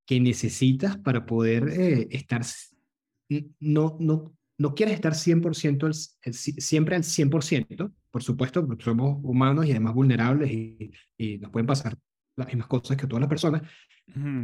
[0.05, 2.43] que necesitas para poder eh, estar,
[3.61, 5.93] no, no, no quieres estar 100%
[6.59, 11.97] siempre al 100%, por supuesto, somos humanos y además vulnerables y, y nos pueden pasar
[12.35, 13.62] las mismas cosas que todas las personas,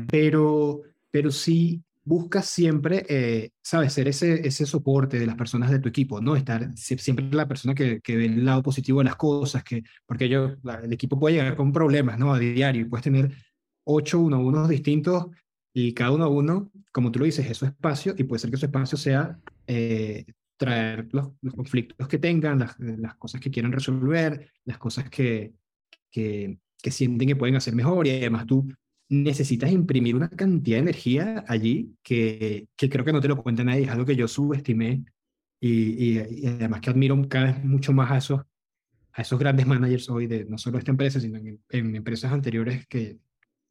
[0.09, 5.79] pero, pero sí buscas siempre, eh, sabes, ser ese, ese soporte de las personas de
[5.79, 6.35] tu equipo, ¿no?
[6.35, 10.57] Estar siempre la persona que, ve el lado positivo de las cosas, que, porque yo,
[10.83, 12.35] el equipo puede llegar con problemas, ¿no?
[12.35, 13.33] A diario y puedes tener
[13.85, 15.27] ocho uno a unos distintos
[15.73, 18.51] y cada uno a uno, como tú lo dices, es su espacio y puede ser
[18.51, 20.25] que su espacio sea eh,
[20.57, 25.55] traer los, los, conflictos que tengan, las, las, cosas que quieran resolver, las cosas que,
[26.11, 28.66] que, que sienten que pueden hacer mejor y además tú
[29.11, 33.64] necesitas imprimir una cantidad de energía allí que, que creo que no te lo cuenta
[33.64, 35.05] nadie, es algo que yo subestimé
[35.61, 38.40] y, y, además que admiro cada vez mucho más a esos,
[39.12, 42.87] a esos grandes managers hoy, de no solo esta empresa, sino en, en empresas anteriores
[42.87, 43.18] que,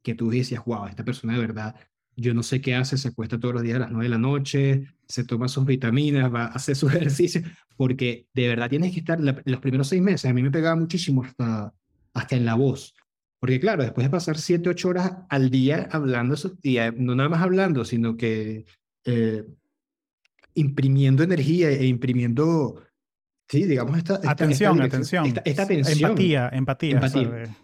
[0.04, 1.76] que tú decías, wow, esta persona de verdad,
[2.18, 4.18] yo no sé qué hace, se acuesta todos los días a las nueve de la
[4.18, 7.42] noche, se toma sus vitaminas, va a hacer su ejercicio,
[7.78, 11.24] porque de verdad tienes que estar, los primeros seis meses, a mí me pegaba muchísimo
[11.24, 11.74] hasta,
[12.14, 12.94] hasta en la voz,
[13.40, 17.42] porque claro, después de pasar siete, ocho horas al día hablando, y no nada más
[17.42, 18.66] hablando, sino que
[19.06, 19.46] eh,
[20.56, 22.82] imprimiendo energía e imprimiendo,
[23.48, 24.20] sí, digamos, esta...
[24.30, 25.26] atención, atención.
[25.46, 26.12] Esta, atención.
[26.12, 26.92] Empatía, empatía.
[26.96, 27.56] empatía.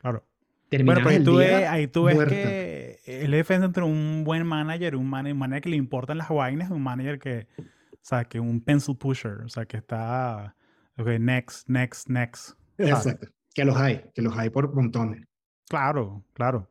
[0.00, 0.26] claro.
[0.70, 4.96] Bueno, pero ahí tú, ves, ahí tú ves que el defensa entre un buen manager,
[4.96, 8.40] un manager, un manager que le importan las vainas, un manager que, o sea, que
[8.40, 10.56] un pencil pusher, o sea, que está,
[10.96, 12.52] ok, next, next, next.
[12.78, 13.28] Exacto.
[13.54, 15.26] Que los hay, que los hay por montones.
[15.68, 16.70] Claro, claro.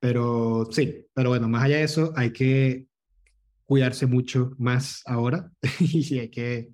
[0.00, 2.86] Pero sí, pero bueno, más allá de eso, hay que
[3.66, 6.70] cuidarse mucho más ahora y hay que,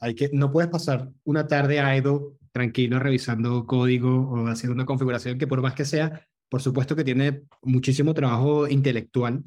[0.00, 4.86] hay que, no puedes pasar una tarde a Ido tranquilo revisando código o haciendo una
[4.86, 9.42] configuración que por más que sea, por supuesto que tiene muchísimo trabajo intelectual,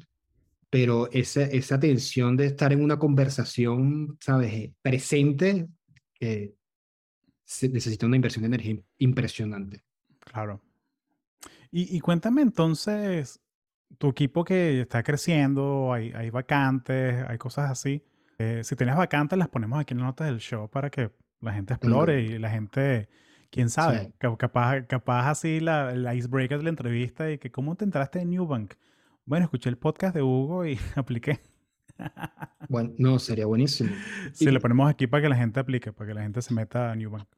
[0.70, 4.72] pero esa, esa tensión de estar en una conversación, ¿sabes?
[4.82, 5.68] Presente,
[7.62, 9.82] eh, necesita una inversión de energía impresionante.
[10.20, 10.62] Claro.
[11.70, 13.40] Y, y, cuéntame entonces,
[13.98, 18.04] tu equipo que está creciendo, hay, hay vacantes, hay cosas así.
[18.38, 21.10] Eh, si tienes vacantes, las ponemos aquí en las notas del show para que
[21.40, 23.08] la gente explore y la gente,
[23.50, 27.84] quién sabe, capaz, capaz así la, el icebreaker de la entrevista y que cómo te
[27.84, 28.74] entraste en Newbank.
[29.24, 31.40] Bueno, escuché el podcast de Hugo y apliqué.
[32.68, 33.90] Bueno, no, sería buenísimo.
[34.32, 36.90] Sí, le ponemos aquí para que la gente aplique, para que la gente se meta
[36.90, 37.28] a Newbank.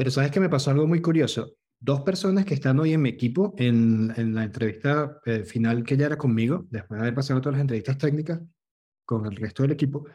[0.00, 1.58] Pero sabes que me pasó algo muy curioso.
[1.78, 5.94] Dos personas que están hoy en mi equipo, en, en la entrevista eh, final que
[5.94, 8.40] ya era conmigo, después de haber pasado todas las entrevistas técnicas
[9.04, 10.06] con el resto del equipo,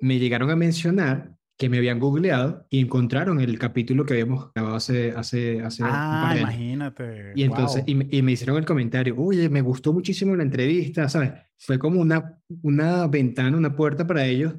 [0.00, 4.76] me llegaron a mencionar que me habían googleado y encontraron el capítulo que habíamos grabado
[4.76, 7.32] hace, hace, hace ah, imagínate.
[7.34, 11.32] Y entonces, y, me hicieron el comentario, oye, me gustó muchísimo la entrevista, ¿sabes?
[11.58, 14.54] Fue como una, una ventana, una puerta para ellos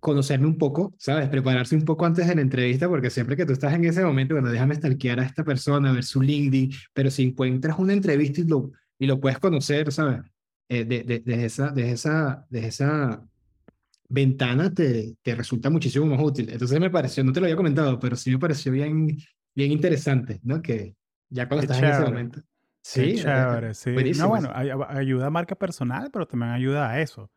[0.00, 1.28] conocerme un poco, ¿sabes?
[1.28, 4.34] Prepararse un poco antes de la entrevista, porque siempre que tú estás en ese momento,
[4.34, 8.44] bueno, déjame stalkear a esta persona, ver su LinkedIn, pero si encuentras una entrevista y
[8.44, 10.20] lo, y lo puedes conocer, ¿sabes?
[10.68, 13.24] Eh, de, de, de, esa, de, esa, de esa
[14.08, 16.48] ventana te, te resulta muchísimo más útil.
[16.50, 19.16] Entonces me pareció, no te lo había comentado, pero sí me pareció bien,
[19.54, 20.60] bien interesante, ¿no?
[20.62, 20.94] Que
[21.28, 22.40] ya cuando estás en ese momento.
[22.82, 23.90] Sí, chévere, sí.
[24.16, 27.30] No, bueno, ayuda a marca personal, pero también ayuda a eso.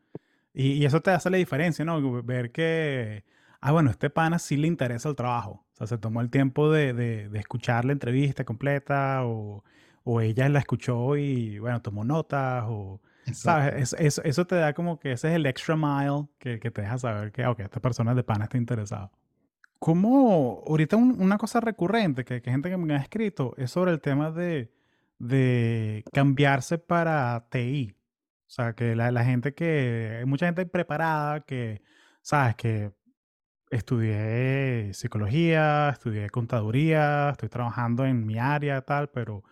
[0.53, 2.23] Y, y, eso te hace la diferencia, ¿no?
[2.23, 3.23] Ver que,
[3.61, 5.65] ah, bueno, este pana sí le interesa el trabajo.
[5.73, 9.63] O sea, se tomó el tiempo de, de, de escuchar la entrevista completa o,
[10.03, 13.01] o ella la escuchó y, bueno, tomó notas o
[13.33, 13.93] ¿Sabes?
[13.93, 16.97] Eso, eso, te da como que ese es el extra mile que, que te deja
[16.97, 19.11] saber que, ok, esta persona de pana está interesada.
[19.79, 23.99] Como ahorita una cosa recurrente que, que gente que me ha escrito es sobre el
[23.99, 24.71] tema de,
[25.17, 27.95] de cambiarse para TI.
[28.51, 31.81] O sea, que la, la, gente que, hay mucha gente preparada que,
[32.21, 32.91] sabes, que
[33.69, 39.43] estudié psicología, estudié contaduría, estoy trabajando en mi área, tal, pero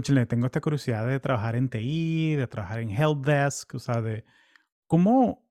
[0.00, 4.24] Chile, tengo esta curiosidad de trabajar en TI, de trabajar en helpdesk, o sea, de
[4.88, 5.46] cómo,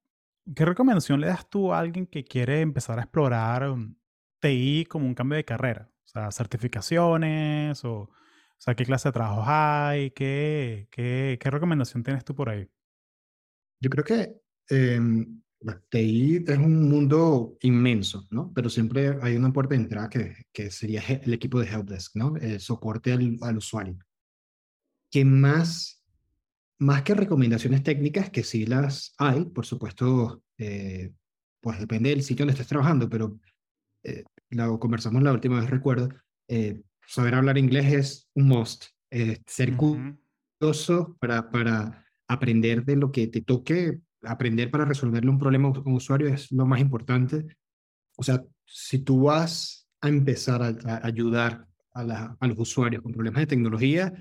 [0.56, 3.74] ¿qué recomendación le das tú a alguien que quiere empezar a explorar
[4.42, 5.90] TI como un cambio de carrera?
[6.04, 8.10] O sea, certificaciones o, o
[8.58, 10.12] sea, ¿qué clase de trabajos hay?
[10.12, 12.70] ¿Qué, qué, qué recomendación tienes tú por ahí?
[13.82, 14.36] Yo creo que
[14.70, 15.26] eh,
[15.90, 18.52] TI es un mundo inmenso, ¿no?
[18.54, 22.38] Pero siempre hay una puerta de entrada que, que sería el equipo de helpdesk, ¿no?
[22.38, 23.98] El soporte al, al usuario
[25.12, 26.02] que más
[26.82, 31.14] más que recomendaciones técnicas, que sí las hay, por supuesto, eh,
[31.62, 33.40] pues depende del sitio donde estés trabajando, pero
[34.04, 36.10] eh, lo conversamos la última vez, recuerdo,
[36.48, 38.86] eh, saber hablar inglés es un must.
[39.46, 45.70] ser curioso para, para aprender de lo que te toque, aprender para resolverle un problema
[45.70, 47.46] a un usuario es lo más importante.
[48.18, 53.12] O sea, si tú vas a empezar a, ayudar a, la, a, los usuarios con
[53.12, 54.14] problemas de tecnología,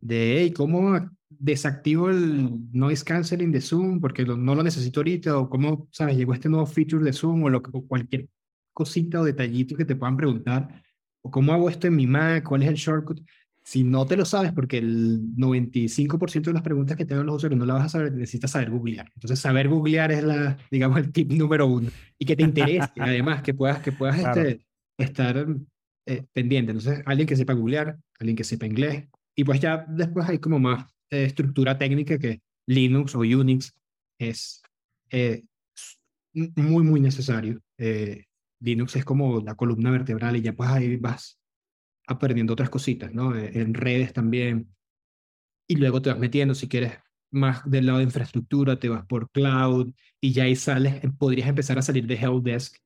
[0.00, 0.98] de hey, cómo
[1.28, 6.34] desactivo el noise canceling de Zoom porque no lo necesito ahorita, o cómo, sabes, llegó
[6.34, 8.28] este nuevo feature de Zoom, o, lo, o cualquier
[8.72, 10.82] cosita o detallito que te puedan preguntar,
[11.22, 13.20] o cómo hago esto en mi Mac, cuál es el shortcut.
[13.66, 17.36] Si no te lo sabes, porque el 95% de las preguntas que te dan los
[17.36, 19.10] usuarios no las vas a saber, necesitas saber googlear.
[19.14, 21.88] Entonces, saber googlear es la, digamos, el tip número uno.
[22.18, 24.66] Y que te interese, además, que puedas, que puedas este,
[24.98, 25.46] estar
[26.06, 26.72] eh, pendiente.
[26.72, 29.08] Entonces, alguien que sepa googlear, alguien que sepa inglés.
[29.34, 33.72] Y pues ya después hay como más eh, estructura técnica que Linux o Unix
[34.18, 34.62] es
[35.10, 35.42] eh,
[36.34, 37.62] muy, muy necesario.
[38.60, 41.38] Linux es como la columna vertebral y ya pues ahí vas
[42.06, 43.34] aprendiendo otras cositas, ¿no?
[43.36, 44.74] Eh, en redes también.
[45.66, 46.92] Y luego te vas metiendo, si quieres
[47.30, 51.48] más del lado de infraestructura, te vas por cloud y ya ahí sales, eh, podrías
[51.48, 52.76] empezar a salir de helpdesk.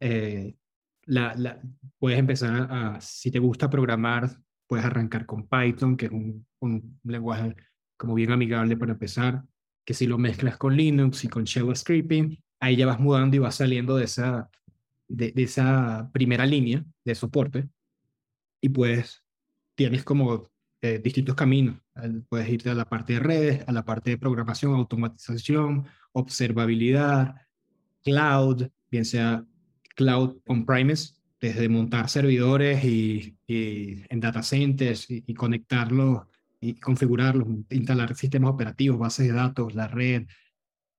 [0.00, 0.56] Eh,
[1.98, 6.46] puedes empezar a, si te gusta programar, puedes arrancar con Python, que es un,
[7.04, 7.54] lenguaje
[7.96, 9.44] como bien amigable para empezar,
[9.84, 13.38] que si lo mezclas con Linux y con Shell Scripting, ahí ya vas mudando y
[13.38, 14.50] vas saliendo de esa,
[15.08, 17.68] de esa primera línea de soporte
[18.66, 19.22] y pues
[19.76, 20.50] tienes como
[20.82, 21.76] eh, distintos caminos.
[22.28, 27.36] Puedes irte a la parte de redes, a la parte de programación, automatización, observabilidad,
[28.02, 29.44] cloud, bien sea
[29.94, 36.26] cloud on-premise, desde montar servidores y, en data centers y, conectarlos
[36.60, 40.26] y configurarlos, instalar sistemas operativos, bases de datos, la red,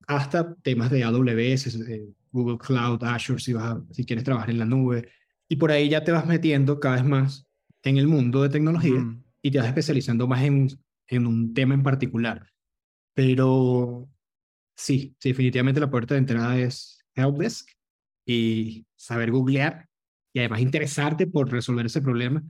[0.08, 3.54] hasta temas de AWS, eh, Google Cloud, Azure, si,
[3.92, 5.10] si quieres trabajar en la nube.
[5.50, 7.47] Y por ahí ya te vas metiendo cada vez más
[7.88, 9.06] en el mundo de tecnología
[9.42, 10.68] y te vas especializando más en,
[11.08, 12.48] en un tema en particular.
[13.14, 14.10] Pero
[14.76, 17.70] sí, definitivamente la puerta de entrada es Helpdesk
[18.26, 19.88] y saber googlear
[20.34, 22.44] y además interesarte por resolver ese problema,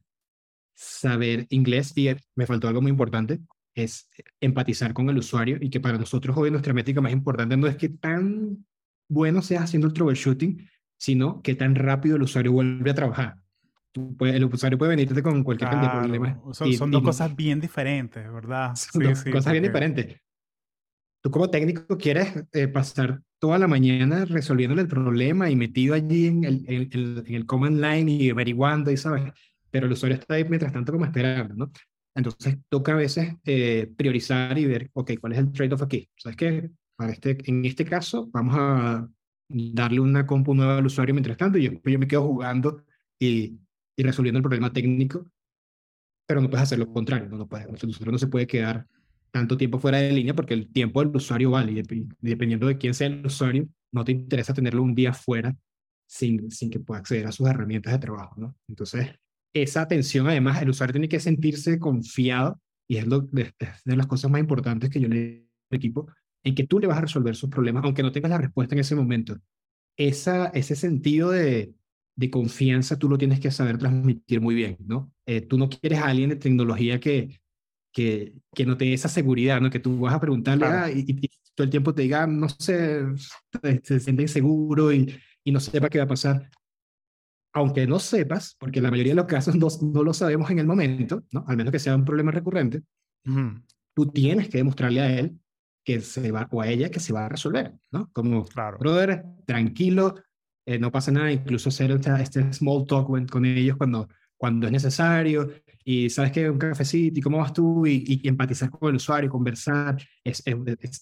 [0.74, 3.40] saber inglés y me faltó algo muy importante,
[3.74, 4.10] es
[4.42, 7.78] empatizar con el usuario y que para nosotros hoy nuestra métrica más importante no es
[7.78, 8.66] que tan
[9.08, 13.38] bueno seas haciendo el troubleshooting, sino que tan rápido el usuario vuelve a trabajar
[14.20, 16.38] el usuario puede venirte con cualquier cantidad de problemas.
[16.58, 18.76] Son, dos cosas bien diferentes, ¿verdad?
[18.76, 20.20] Son dos cosas bien diferentes.
[21.22, 26.28] Tú como técnico quieres eh, pasar toda la mañana resolviendo el problema y metido allí
[26.28, 29.34] en el, en, el command line y averiguando y sabes,
[29.70, 31.72] pero el usuario está ahí mientras tanto como esperando, ¿no?
[32.16, 36.10] Entonces toca a veces eh, priorizar y ver, ok, ¿cuál es el trade-off aquí?
[36.16, 36.72] ¿Sabes qué?
[36.96, 39.08] Para este, en este caso vamos a
[39.50, 42.84] darle una compu nueva al usuario mientras tanto y yo, yo me quedo jugando
[43.20, 43.60] y
[43.98, 45.30] y resolviendo el problema técnico,
[46.28, 48.88] pero no puedes hacer lo contrario, no, no puedes, el usuario no se puede quedar
[49.32, 52.94] tanto tiempo fuera de línea porque el tiempo del usuario vale y, dependiendo de quién
[52.94, 55.56] sea el usuario, no te interesa tenerlo un día fuera
[56.06, 58.56] sin, sin que pueda acceder a sus herramientas de trabajo, ¿no?
[58.68, 59.10] Entonces,
[59.54, 63.54] esa atención, además, el usuario tiene que sentirse confiado y es lo, de,
[63.86, 66.08] las cosas más importantes que yo le equipo,
[66.44, 68.80] en que tú le vas a resolver sus problemas, aunque no tengas la respuesta en
[68.80, 69.38] ese momento.
[69.98, 71.74] Esa, ese sentido de,
[72.18, 75.14] de confianza tú lo tienes que saber transmitir muy bien, ¿no?
[75.26, 77.40] Eh, tú no quieres a alguien de tecnología que,
[77.94, 79.70] que, que no te dé esa seguridad, ¿no?
[79.70, 81.06] Que tú vas a preguntarle ah, y,
[81.54, 83.04] todo el tiempo te diga, no sé,
[83.84, 86.50] se siente inseguro y, y no sepa qué va a pasar.
[87.54, 90.68] Aunque no sepas, porque la mayoría de los casos no, no lo sabemos en el
[90.68, 91.46] momento, ¿no?
[91.48, 92.82] Al menos que sea un problema recurrente,
[93.96, 95.40] tú tienes que demostrarle a él
[95.84, 98.12] que se va, o a ella que se va a resolver, ¿no?
[98.12, 98.78] Como, claro.
[98.80, 100.16] brother, tranquilo,
[100.68, 105.50] eh, no pasa nada, incluso hacer este small talk con ellos cuando, cuando es necesario,
[105.86, 109.98] y sabes que un cafecito, y cómo vas tú, y, empatizar con el usuario, conversar,
[110.26, 110.44] es,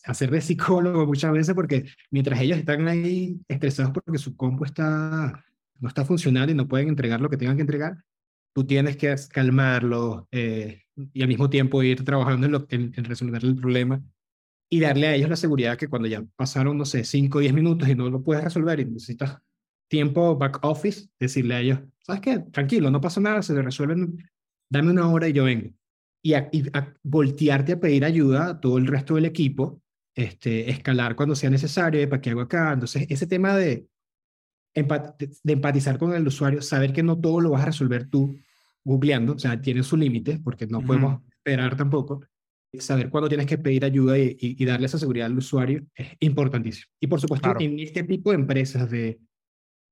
[0.03, 5.43] hacer de psicólogo muchas veces, porque mientras ellos están ahí estresados porque su compu está,
[5.79, 7.97] no está funcionando y no pueden entregar lo que tengan que entregar,
[8.53, 13.55] tú tienes que calmarlo eh, y al mismo tiempo ir trabajando en, en, resolver el
[13.55, 13.99] problema
[14.69, 17.53] y darle a ellos la seguridad que cuando ya pasaron, no sé, 5 o 10
[17.53, 19.41] minutos y no lo puedes resolver y necesitas
[19.87, 22.39] tiempo back office, decirle a ellos, ¿sabes qué?
[22.39, 24.17] Tranquilo, no pasa nada, se resuelven,
[24.69, 25.71] dame una hora y yo vengo.
[26.23, 26.49] Y a,
[27.03, 29.81] voltearte a pedir ayuda a todo el resto del equipo,
[30.15, 32.73] este, escalar cuando sea necesario, ¿para qué hago acá?
[32.73, 33.87] Entonces, ese tema de,
[34.73, 38.35] de empatizar con el usuario, saber que no todo lo vas a resolver tú
[38.83, 42.21] googleando, o sea, tiene su límite, porque no podemos esperar tampoco,
[42.79, 46.91] saber cuándo tienes que pedir ayuda y, darle esa seguridad al usuario es importantísimo.
[46.99, 49.19] Y por supuesto, en este tipo de empresas de,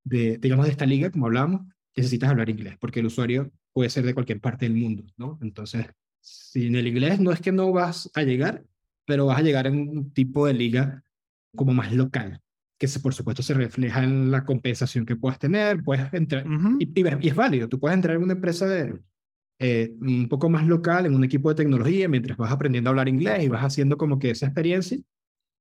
[0.03, 1.61] de, digamos, de esta liga, como hablamos,
[1.95, 5.39] necesitas hablar inglés, porque el usuario puede ser de cualquier parte del mundo, ¿no?
[5.41, 5.87] Entonces,
[6.19, 8.63] si en el inglés no es que no vas a llegar,
[9.05, 11.03] pero vas a llegar en un tipo de liga
[11.55, 12.41] como más local,
[12.77, 16.45] que se, por supuesto se refleja en la compensación que puedas tener, puedes entrar,
[16.79, 18.99] y, y, es válido, tú puedes entrar en una empresa de,
[19.59, 23.07] eh, un poco más local, en un equipo de tecnología, mientras vas aprendiendo a hablar
[23.07, 24.97] inglés y vas haciendo como que esa experiencia,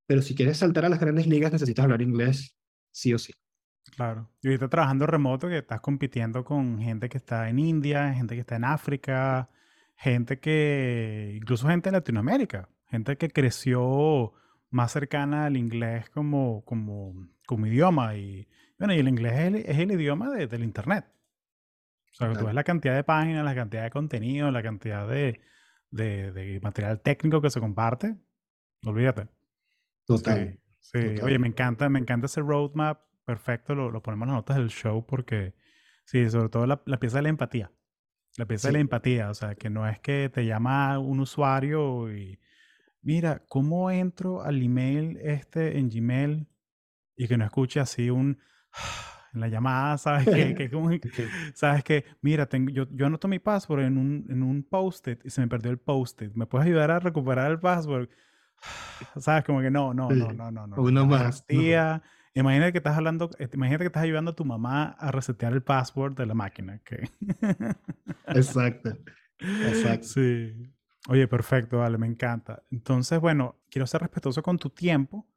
[0.06, 2.56] pero si quieres saltar a las grandes ligas necesitas hablar inglés
[2.90, 3.32] sí o sí.
[3.96, 4.30] Claro.
[4.40, 8.40] Y ahorita trabajando remoto, que estás compitiendo con gente que está en India, gente que
[8.40, 9.50] está en África,
[9.96, 14.32] gente que, incluso gente en Latinoamérica, gente que creció
[14.70, 18.16] más cercana al inglés como, como, como idioma.
[18.16, 21.04] Y bueno, y el inglés es el, idioma del Internet.
[22.12, 25.40] O sea, tú ves la cantidad de páginas, la cantidad de contenido, la cantidad de,
[25.90, 28.16] de, material técnico que se comparte,
[28.84, 29.28] olvídate.
[30.06, 30.58] Total.
[30.80, 34.56] Sí, oye, me encanta, me encanta ese roadmap, perfecto, lo, lo ponemos en las notas
[34.56, 35.54] del show porque,
[36.04, 37.72] sí, sobre todo la, la pieza de la empatía.
[38.36, 42.10] La pieza de la empatía, o sea, que no es que te llama un usuario
[42.14, 42.40] y,
[43.02, 46.46] mira, ¿cómo entro al email este en Gmail
[47.16, 48.38] y que no escuche así un
[49.34, 50.26] en la llamada, ¿sabes?
[50.26, 50.90] Que, que como,
[51.54, 55.30] ¿Sabes que Mira, tengo, yo, yo anoto mi password en un, en un post-it y
[55.30, 56.32] se me perdió el post-it.
[56.34, 58.08] ¿Me puedes ayudar a recuperar el password?
[59.18, 59.44] ¿Sabes?
[59.44, 60.66] Como que no, no, no, no, no.
[60.66, 60.76] no.
[60.76, 61.46] Uno más.
[61.46, 62.02] Tía,
[62.34, 65.62] imagínate que estás hablando, este, imagínate que estás ayudando a tu mamá a resetear el
[65.62, 66.80] password de la máquina.
[66.84, 67.08] que
[68.28, 68.96] Exacto.
[69.38, 70.06] Exacto.
[70.06, 70.52] Sí.
[71.08, 72.62] Oye, perfecto, vale, me encanta.
[72.70, 75.28] Entonces, bueno, quiero ser respetuoso con tu tiempo.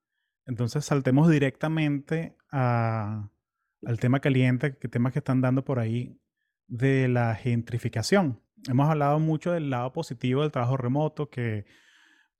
[0.45, 3.31] Entonces, saltemos directamente a,
[3.83, 6.19] al tema caliente, que temas que están dando por ahí
[6.67, 8.41] de la gentrificación.
[8.67, 11.65] Hemos hablado mucho del lado positivo del trabajo remoto, que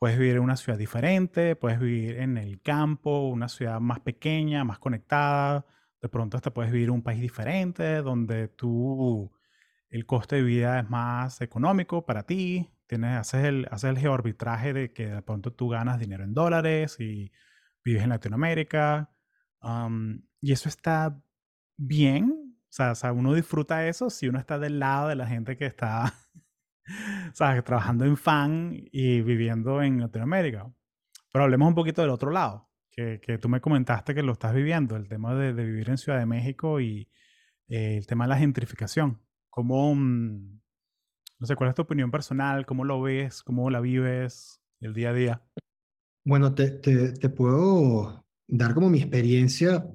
[0.05, 4.63] puedes vivir en una ciudad diferente, puedes vivir en el campo, una ciudad más pequeña,
[4.63, 5.65] más conectada,
[5.99, 9.31] de pronto hasta puedes vivir en un país diferente, donde tú,
[9.89, 14.73] el coste de vida es más económico para ti, tienes, haces, el, haces el geoarbitraje
[14.73, 17.31] de que de pronto tú ganas dinero en dólares y
[17.83, 19.09] vives en Latinoamérica.
[20.39, 21.19] y eso está
[21.77, 22.55] bien.
[22.79, 26.13] O sea, uno disfruta eso si uno está del lado de la gente que está,
[27.33, 27.63] ¿sabes?
[27.63, 30.71] Trabajando en fan y viviendo en Latinoamérica.
[31.31, 34.53] Pero hablemos un poquito del otro lado, que, que tú me comentaste que lo estás
[34.53, 37.09] viviendo, el tema de, de vivir en Ciudad de México y
[37.67, 39.21] eh, el tema de la gentrificación.
[39.49, 40.61] ¿Cómo, mm,
[41.39, 42.65] no sé, cuál es tu opinión personal?
[42.65, 43.43] ¿Cómo lo ves?
[43.43, 45.43] ¿Cómo la vives el día a día?
[46.23, 49.87] Bueno, te, te, te puedo dar como mi experiencia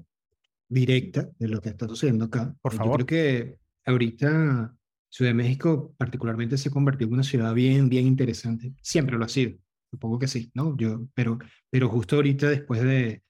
[0.69, 2.55] directa de lo que está sucediendo acá.
[2.63, 3.01] Por favor.
[3.01, 4.77] Yo creo que ahorita
[5.11, 8.73] Ciudad de México particularmente se convirtió en una ciudad bien, bien interesante.
[8.81, 9.59] Siempre lo ha sido,
[9.91, 10.77] supongo que sí, ¿no?
[10.77, 11.39] Yo, pero,
[11.69, 13.23] pero justo ahorita después de,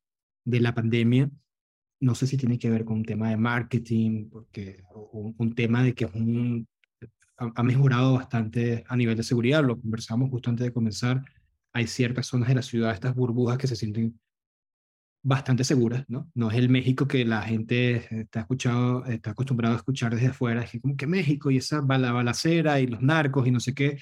[0.45, 1.31] de la pandemia,
[2.01, 5.95] no sé si tiene que ver con un tema de marketing, porque un, tema de
[5.95, 6.69] que es un,
[7.39, 11.23] ha, ha mejorado bastante a nivel de seguridad, lo conversamos justo antes de comenzar,
[11.73, 14.19] hay ciertas zonas de la ciudad, estas burbujas que se sienten
[15.23, 16.31] bastante seguras, ¿no?
[16.35, 20.63] No es el México que la gente está, escuchado, está acostumbrado a escuchar desde afuera,
[20.63, 23.99] es como que México y esa bala, balacera y los narcos y no sé qué.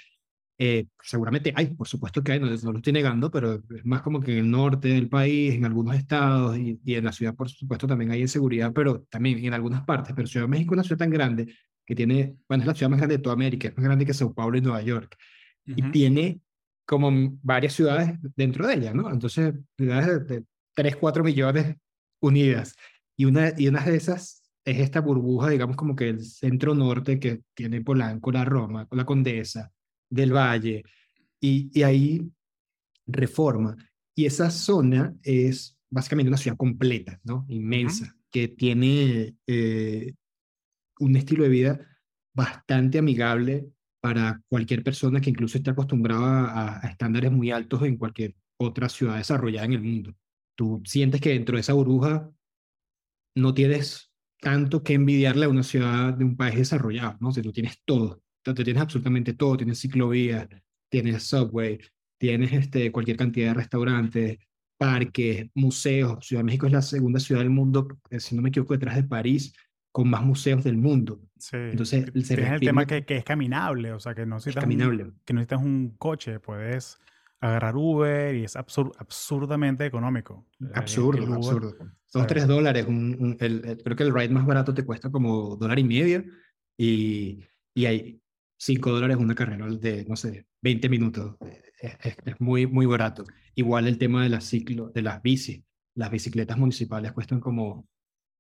[0.61, 4.21] Eh, seguramente hay, por supuesto que hay, no, lo estoy negando, pero es más como
[4.21, 7.49] que en el norte del país, en algunos estados y, y, en la ciudad, por
[7.49, 10.13] supuesto, también hay inseguridad, pero también en algunas partes.
[10.17, 11.55] Pero Ciudad de México es una ciudad tan grande
[11.87, 14.15] que tiene, bueno, es la ciudad más grande de toda América, es más grande que
[14.15, 15.17] Sao Paulo y Nueva York,
[15.65, 16.41] y tiene
[16.87, 17.11] como
[17.43, 19.11] varias ciudades dentro de ella, ¿no?
[19.11, 20.47] Entonces, ciudades de, de
[20.79, 21.77] 3, 4 millones
[22.21, 22.77] unidas.
[23.17, 27.19] Y una, y una de esas es esta burbuja, digamos, como que el centro norte
[27.19, 29.73] que tiene Polanco, la Roma, la Condesa,
[30.09, 30.85] del Valle,
[31.41, 32.31] y, y ahí
[33.07, 33.77] reforma.
[34.15, 37.45] Y esa zona es básicamente una ciudad completa, ¿no?
[37.49, 40.15] Inmensa, que tiene eh,
[41.01, 41.99] un estilo de vida
[42.33, 43.69] bastante amigable
[44.01, 49.17] para cualquier persona que incluso esté acostumbrada a estándares muy altos en cualquier otra ciudad
[49.17, 50.15] desarrollada en el mundo
[50.59, 52.29] tú sientes que dentro de esa burbuja
[53.37, 57.31] no tienes tanto que envidiarle a una ciudad de un país desarrollado, ¿no?
[57.31, 60.49] Si tú tienes todo, tú tienes absolutamente todo, tienes ciclovías,
[60.91, 61.79] tienes subway,
[62.19, 64.39] tienes este, cualquier cantidad de restaurantes,
[64.77, 66.27] parques, museos.
[66.27, 68.97] Ciudad de México es la segunda ciudad del mundo, eh, si no me equivoco, detrás
[68.97, 69.53] de París,
[69.93, 71.21] con más museos del mundo.
[71.39, 71.57] Sí.
[71.57, 75.05] Entonces, se el tema que, que, es caminable, o sea, que no necesitas, caminable.
[75.05, 76.99] Un, que no necesitas un coche, puedes
[77.41, 80.47] agarrar Uber y es absurdamente económico.
[80.75, 81.75] Absurdo, absurdo.
[82.13, 82.87] Dos, tres dólares.
[82.87, 86.25] Creo que el ride más barato te cuesta como dólar y medio
[86.77, 88.21] y, y hay
[88.57, 91.37] cinco dólares una carrera de, no sé, 20 minutos.
[91.81, 93.25] es, es, muy, muy barato.
[93.55, 95.63] Igual el tema de las, ciclo, de las bicis.
[95.95, 97.89] Las bicicletas municipales cuestan como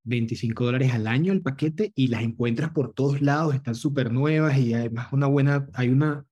[0.05, 4.57] 25 dólares al año el paquete y las encuentras por todos lados, están súper nuevas
[4.59, 6.24] y además una buena, hay una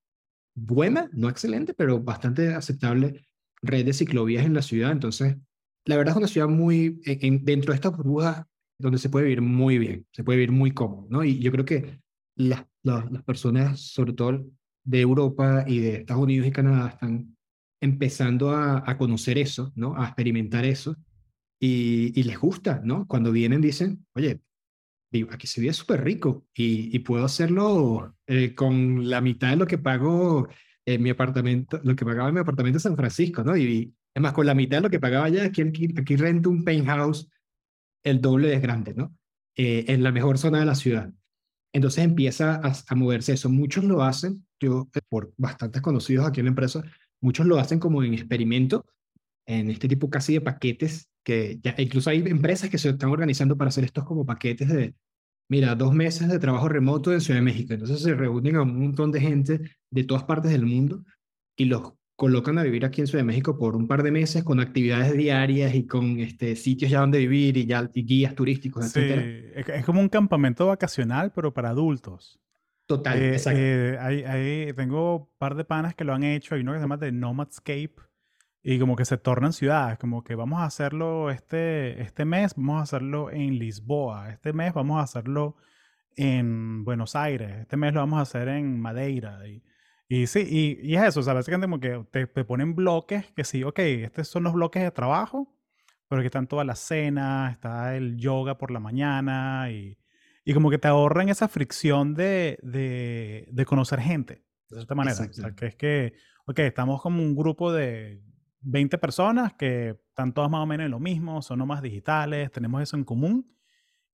[0.56, 3.28] buena, no excelente, pero bastante aceptable
[3.62, 4.90] red de ciclovías en la ciudad.
[4.90, 5.36] Entonces,
[5.84, 7.00] la verdad es una ciudad muy,
[7.42, 8.44] dentro de estas burbujas,
[8.78, 11.24] donde se puede vivir muy bien, se puede vivir muy cómodo, ¿no?
[11.24, 12.00] Y yo creo que
[12.36, 14.44] las, las, las personas, sobre todo
[14.84, 17.36] de Europa y de Estados Unidos y Canadá, están
[17.80, 19.96] empezando a, a conocer eso, ¿no?
[19.96, 20.96] A experimentar eso
[21.60, 23.06] y, y, les gusta, ¿no?
[23.06, 24.40] Cuando vienen dicen, oye,
[25.30, 29.66] aquí se vive súper rico y, y, puedo hacerlo eh, con la mitad de lo
[29.66, 30.48] que pago
[30.84, 33.56] en mi apartamento, lo que pagaba en mi apartamento en San Francisco, ¿no?
[33.56, 36.48] Y, es más, con la mitad de lo que pagaba allá, aquí, aquí, aquí rento
[36.48, 37.28] un penthouse
[38.02, 39.14] el doble de grande, ¿no?
[39.56, 41.12] Eh, en la mejor zona de la ciudad.
[41.72, 43.50] Entonces empieza a, a, moverse eso.
[43.50, 46.82] Muchos lo hacen, yo eh, por bastantes conocidos aquí en la empresa,
[47.20, 48.86] muchos lo hacen como en experimento,
[49.46, 53.56] en este tipo casi de paquetes, que ya incluso hay empresas que se están organizando
[53.56, 54.94] para hacer estos como paquetes de,
[55.48, 57.74] mira, dos meses de trabajo remoto en Ciudad de México.
[57.74, 59.60] Entonces se reúnen a un montón de gente
[59.90, 61.02] de todas partes del mundo
[61.56, 64.44] y los colocan a vivir aquí en Ciudad de México por un par de meses
[64.44, 68.86] con actividades diarias y con este, sitios ya donde vivir y, ya, y guías turísticos,
[68.86, 72.38] sí, Es como un campamento vacacional, pero para adultos.
[72.86, 73.60] Total, eh, exacto.
[73.60, 76.54] Eh, hay, hay, tengo un par de panas que lo han hecho.
[76.54, 78.05] Hay uno que se llama The Nomadscape
[78.68, 79.96] y como que se tornan ciudades.
[79.96, 84.30] Como que vamos a hacerlo este, este mes, vamos a hacerlo en Lisboa.
[84.30, 85.54] Este mes vamos a hacerlo
[86.16, 87.58] en Buenos Aires.
[87.60, 89.38] Este mes lo vamos a hacer en Madeira.
[89.46, 89.62] Y,
[90.08, 93.26] y sí, y, y, es eso, o sea, básicamente como que te, te, ponen bloques
[93.36, 95.56] que sí, ok, estos son los bloques de trabajo,
[96.08, 99.96] pero aquí están todas las cenas, está el yoga por la mañana y,
[100.44, 105.16] y como que te ahorran esa fricción de, de, de conocer gente, de cierta manera.
[105.20, 106.14] O sea, que es que,
[106.46, 108.26] ok, estamos como un grupo de
[108.66, 112.82] 20 personas que están todas más o menos en lo mismo, son nomás digitales, tenemos
[112.82, 113.56] eso en común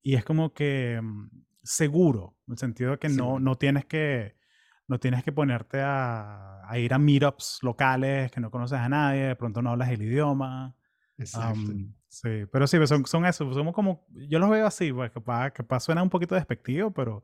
[0.02, 1.30] y es como que mm,
[1.62, 3.16] seguro, en el sentido de que sí.
[3.16, 4.36] no, no tienes que
[4.88, 9.22] no tienes que ponerte a, a, ir a meetups locales que no conoces a nadie,
[9.28, 10.76] de pronto no hablas el idioma.
[11.16, 11.70] Exacto.
[11.70, 15.52] Um, sí, pero sí, son, son eso, somos como, yo los veo así, pues, capaz,
[15.52, 17.22] capaz suena un poquito despectivo, pero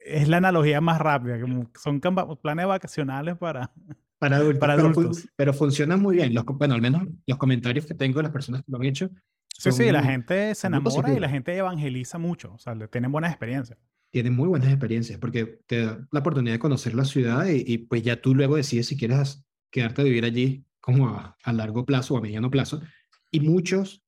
[0.00, 3.70] es la analogía más rápida, como son planes vacacionales para,
[4.18, 4.60] para adultos.
[4.60, 5.18] Para adultos.
[5.20, 8.32] Pero, pero funcionan muy bien, los, bueno, al menos los comentarios que tengo de las
[8.32, 9.10] personas que lo han hecho.
[9.48, 13.30] Sí, sí, la gente se enamora y la gente evangeliza mucho, o sea, tienen buenas
[13.30, 13.78] experiencias
[14.10, 17.78] tienen muy buenas experiencias porque te da la oportunidad de conocer la ciudad y, y
[17.78, 21.84] pues ya tú luego decides si quieres quedarte a vivir allí como a, a, largo
[21.84, 22.80] plazo o a mediano plazo.
[23.30, 24.02] Y muchos,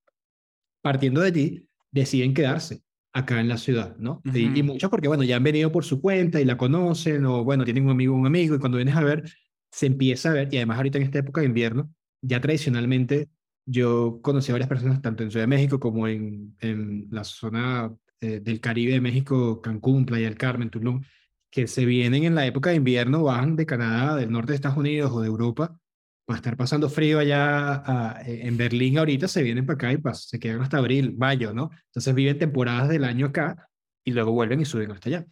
[0.81, 2.83] partiendo de allí, deciden quedarse
[3.13, 4.23] acá en la ciudad, ¿no?
[4.25, 4.55] Uh -huh.
[4.57, 7.45] y, y, muchos porque, bueno, ya han venido por su cuenta y la conocen o,
[7.45, 9.31] bueno, tienen un amigo un amigo y cuando vienes a ver,
[9.71, 11.91] se empieza a ver, y además ahorita en esta época de invierno,
[12.23, 13.29] ya tradicionalmente
[13.67, 17.95] yo conocí a varias personas, tanto en Ciudad de México como en, en la zona
[18.21, 21.03] eh, del Caribe de México, Cancún, Playa del Carmen, Tulum,
[21.51, 24.79] que se vienen en la época de invierno, van de Canadá, del norte de Estados
[24.79, 25.79] Unidos o de Europa,
[26.25, 30.29] para estar pasando frío allá a, en Berlín ahorita, se vienen para acá y pas,
[30.29, 31.71] se quedan hasta abril, mayo, ¿no?
[31.87, 33.69] Entonces viven temporadas del año acá
[34.05, 35.27] y luego vuelven y suben hasta allá.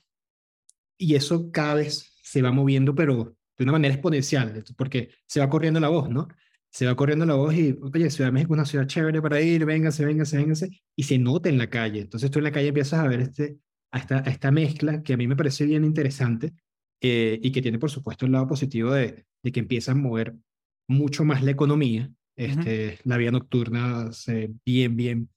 [0.99, 5.49] Y eso cada vez se va moviendo, pero de una manera exponencial, porque se va
[5.49, 6.29] corriendo la voz, ¿no?
[6.77, 9.41] se va corriendo la voz y, oye, Ciudad de México es una ciudad chévere para
[9.41, 12.01] ir, véngase, véngase, véngase, y se nota en la calle.
[12.01, 13.57] Entonces tú en la calle empiezas a ver este,
[13.93, 16.53] a esta, a esta mezcla que a mí me parece bien interesante
[17.01, 20.35] eh, y que tiene, por supuesto, el lado positivo de, de, que empieza a mover
[20.87, 22.11] mucho más la economía.
[22.37, 23.01] Este, uh -huh.
[23.05, 25.31] La vida nocturna se bien, bien,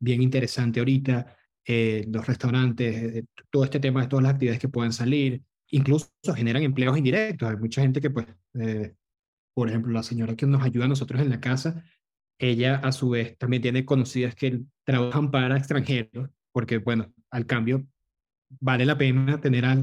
[0.00, 1.36] bien interesante ahorita.
[1.66, 6.08] Eh, los restaurantes, eh, todo este tema de todas las actividades que puedan salir, incluso
[6.34, 7.48] generan empleos indirectos.
[7.48, 8.94] Hay mucha gente que pues eh,
[9.58, 11.82] por ejemplo, la señora que nos ayuda a nosotros en la casa,
[12.38, 17.84] ella a su vez también tiene conocidas que trabajan para extranjeros, porque bueno, al cambio
[18.60, 19.76] vale la pena tener a,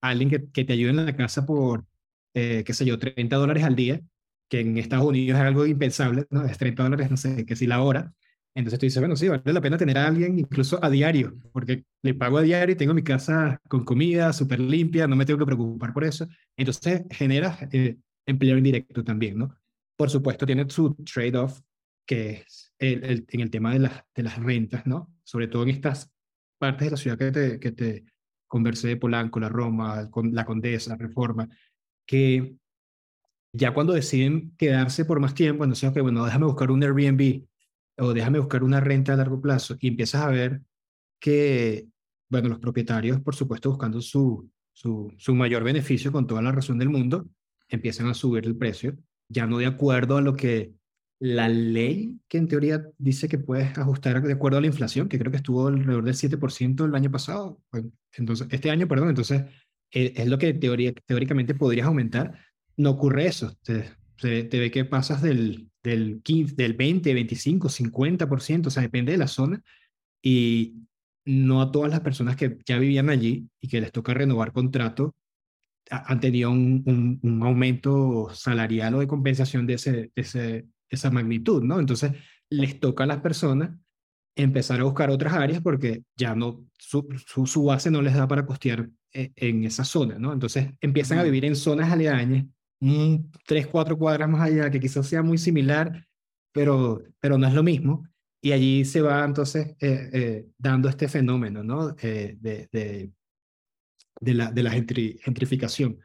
[0.00, 1.84] alguien que, que, te ayude en la casa por,
[2.32, 4.00] eh, qué sé yo, 30 dólares al día,
[4.48, 6.46] que en Estados Unidos es algo impensable, ¿no?
[6.46, 8.14] Es 30 dólares, no sé, que si la hora.
[8.58, 11.84] Entonces tú dices, bueno, sí, vale la pena tener a alguien incluso a diario, porque
[12.02, 15.38] le pago a diario y tengo mi casa con comida súper limpia, no me tengo
[15.38, 16.26] que preocupar por eso.
[16.56, 17.96] Entonces genera eh,
[18.26, 19.54] empleo indirecto también, ¿no?
[19.94, 21.60] Por supuesto, tiene su trade-off,
[22.04, 25.14] que es el, el, en el tema de, la, de las rentas, ¿no?
[25.22, 26.10] Sobre todo en estas
[26.58, 28.06] partes de la ciudad que te, que te
[28.48, 31.48] conversé, Polanco, la Roma, la Condesa, Reforma,
[32.04, 32.56] que
[33.52, 37.46] ya cuando deciden quedarse por más tiempo, entonces, ok, bueno, déjame buscar un Airbnb
[37.98, 40.62] o déjame buscar una renta a largo plazo y empiezas a ver
[41.20, 41.88] que,
[42.30, 46.78] bueno, los propietarios, por supuesto, buscando su, su, su mayor beneficio con toda la razón
[46.78, 47.26] del mundo,
[47.68, 48.96] empiezan a subir el precio
[49.28, 50.72] ya no de acuerdo a lo que
[51.20, 55.18] la ley, que en teoría dice que puedes ajustar de acuerdo a la inflación, que
[55.18, 57.60] creo que estuvo alrededor del 7% el año pasado,
[58.12, 59.42] entonces, este año, perdón, entonces
[59.90, 62.38] eh, es lo que teoría, teóricamente podrías aumentar,
[62.76, 68.66] no ocurre eso, te, te, ve que pasas del, del, 15, del 20, 25, 50%,
[68.66, 69.62] o sea, depende de la zona,
[70.22, 70.74] y
[71.24, 75.14] no a todas las personas que ya vivían allí y que les toca renovar contrato
[75.90, 81.80] han tenido un, un, aumento salarial o de compensación de, ese, ese, esa magnitud, ¿no?
[81.80, 82.12] Entonces,
[82.50, 83.70] les toca a las personas
[84.36, 87.06] empezar a buscar otras áreas porque ya no, su,
[87.46, 90.32] su, base no les da para costear eh, en esa zona, ¿no?
[90.32, 92.46] Entonces, empiezan a vivir en zonas aledañas,
[93.46, 96.06] tres, cuatro cuadras más allá, que quizás sea muy similar,
[96.52, 98.06] pero, pero no es lo mismo.
[98.40, 101.88] Y allí se va entonces eh, eh, dando este fenómeno, ¿no?
[101.88, 103.10] de, de
[104.20, 106.00] de la, de la gentrificación,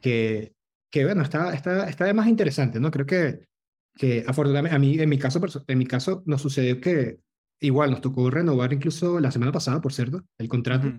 [0.00, 0.54] que,
[0.90, 2.90] que bueno, está, está, está de más interesante, ¿no?
[2.90, 3.46] Creo que,
[3.94, 7.20] que afortunadamente, a mí, en mi caso, en mi caso, nos sucedió que
[7.60, 10.92] igual nos tocó renovar incluso la semana pasada, por cierto, el contrato,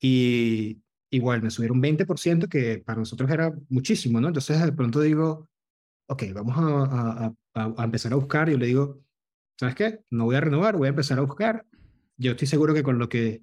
[0.00, 4.28] y igual me subieron 20%, que para nosotros era muchísimo, ¿no?
[4.28, 5.48] Entonces de pronto digo,
[6.08, 9.00] ok, vamos a, a, a empezar a buscar, yo le digo,
[9.58, 10.00] ¿sabes qué?
[10.10, 11.66] No voy a renovar, voy a empezar a buscar.
[12.16, 13.42] Yo estoy seguro que con lo que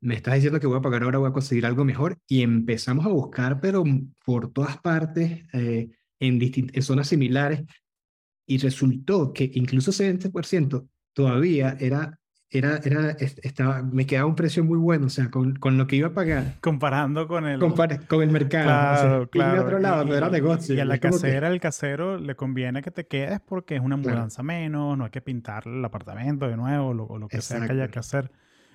[0.00, 2.18] me estás diciendo que voy a pagar ahora, voy a conseguir algo mejor.
[2.26, 3.84] Y empezamos a buscar, pero
[4.24, 7.64] por todas partes, eh, en, en zonas similares.
[8.46, 12.18] Y resultó que incluso ese 20% todavía era,
[12.50, 15.96] era, era, estaba, me quedaba un precio muy bueno, o sea, con, con lo que
[15.96, 16.56] iba a pagar.
[16.60, 17.60] Comparando con el...
[18.08, 18.64] con el mercado.
[18.64, 19.56] Claro, claro.
[19.56, 20.74] Y otro lado, no era negocio.
[20.74, 24.42] Y a la casera, el casero, le conviene que te quedes porque es una mudanza
[24.42, 27.88] menos, no hay que pintar el apartamento de nuevo, o lo que sea que haya
[27.88, 28.30] que hacer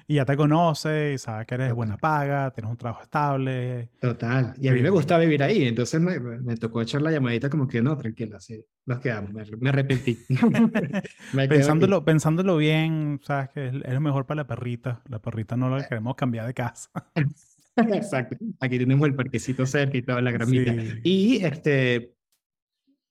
[0.08, 3.90] y ya te conoce y sabe que eres buena paga, tienes un trabajo estable.
[4.00, 4.54] Total.
[4.60, 7.68] Y a mí me gusta vivir ahí, entonces me, me tocó echar la llamadita como
[7.68, 10.18] que no, tranquila, sí, nos quedamos, me, arrepentí.
[11.50, 15.88] pensándolo, pensándolo bien, sabes que es, lo mejor para la perrita, la perrita no la
[15.88, 16.90] queremos cambiar de casa.
[17.76, 18.38] Exacto.
[18.60, 20.74] Aquí tenemos el parquecito cerca y toda la gramita.
[21.04, 22.16] Y este,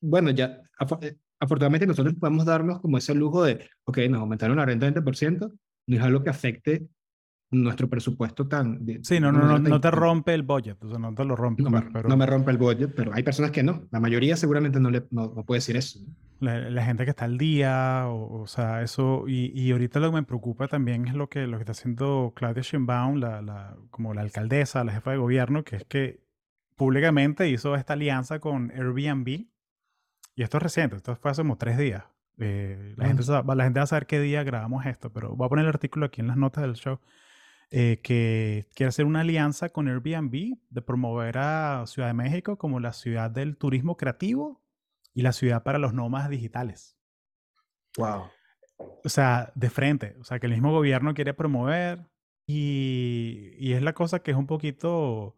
[0.00, 0.62] bueno, ya
[1.00, 5.52] eh, afortunadamente nosotros podemos darnos como ese lujo de, ok, nos aumentaron la renta 20%,
[5.86, 6.88] no es algo que afecte
[7.50, 8.84] nuestro presupuesto tan...
[9.02, 11.62] sí, no, no, no, no te rompe el budget, o sea, no te lo rompe.
[11.62, 13.86] No, me, no me rompe el budget, pero hay personas que no.
[13.90, 16.00] La mayoría seguramente no, le, no, puede decir eso.
[16.40, 20.22] La, gente que está al día, o, sea, eso, y, y, ahorita lo que me
[20.24, 24.20] preocupa también es lo que, lo que está haciendo Claudia Sheinbaum, la, la, como la
[24.20, 26.20] alcaldesa, la jefa de gobierno, que es que
[26.76, 29.46] públicamente hizo esta alianza con Airbnb,
[30.36, 32.04] y esto es reciente, esto fue hace como tres días,
[32.38, 35.48] eh, la, gente, la gente va a saber qué día grabamos esto, pero voy a
[35.48, 37.00] poner el artículo aquí en las notas del show.
[37.70, 42.78] Eh, que quiere hacer una alianza con Airbnb de promover a Ciudad de México como
[42.78, 44.62] la ciudad del turismo creativo
[45.12, 46.96] y la ciudad para los nómadas digitales.
[47.96, 48.24] Wow.
[49.04, 50.16] O sea, de frente.
[50.20, 52.06] O sea, que el mismo gobierno quiere promover
[52.46, 55.36] y, y es la cosa que es un poquito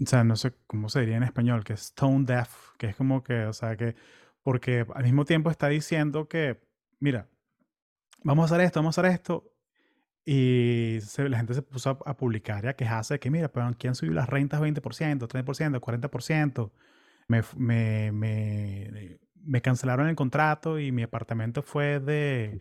[0.00, 2.96] o sea, no sé cómo se diría en español, que es tone deaf, que es
[2.96, 3.96] como que, o sea, que,
[4.42, 6.60] porque al mismo tiempo está diciendo que,
[7.00, 7.28] mira,
[8.22, 9.52] vamos a hacer esto, vamos a hacer esto,
[10.24, 13.88] y la gente se puso a, publicar y a quejarse de que, mira, pero aquí
[13.88, 16.72] han subido las rentas 20%, 30%, 40%,
[17.28, 22.60] me, me, me, me cancelaron el contrato y mi apartamento fue de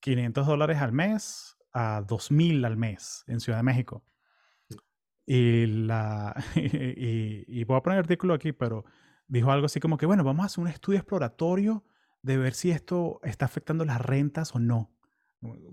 [0.00, 4.04] 500 dólares al mes a 2000 al mes en Ciudad de México.
[5.30, 8.86] Y, la, y, voy a poner el artículo aquí, pero
[9.26, 11.84] dijo algo así como que, bueno, vamos a hacer un estudio exploratorio
[12.22, 14.90] de ver si esto está afectando las rentas o no.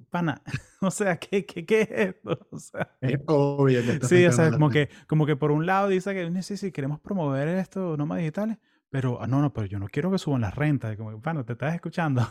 [0.09, 0.41] Pana,
[0.81, 2.37] o sea, ¿qué, qué, qué es esto?
[2.51, 5.87] O sea, es obvio que Sí, o sea, como que, como que por un lado
[5.87, 8.57] dice que sí, sí, queremos promover esto, nómadas digitales,
[8.89, 10.97] pero ah, no, no, pero yo no quiero que suban las rentas.
[10.97, 12.27] Como, pana, te estás escuchando.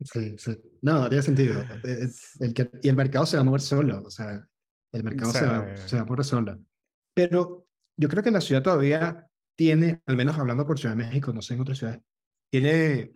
[0.00, 0.58] Sí, sí.
[0.82, 1.64] No, tiene sentido.
[2.38, 4.02] El que, y el mercado se va a mover solo.
[4.04, 4.46] O sea,
[4.92, 6.58] el mercado se, va, se va por resolver.
[7.14, 7.66] Pero
[7.96, 9.26] yo creo que la ciudad todavía
[9.56, 12.00] tiene, al menos hablando por Ciudad de México, no sé en otras ciudades,
[12.50, 13.12] tiene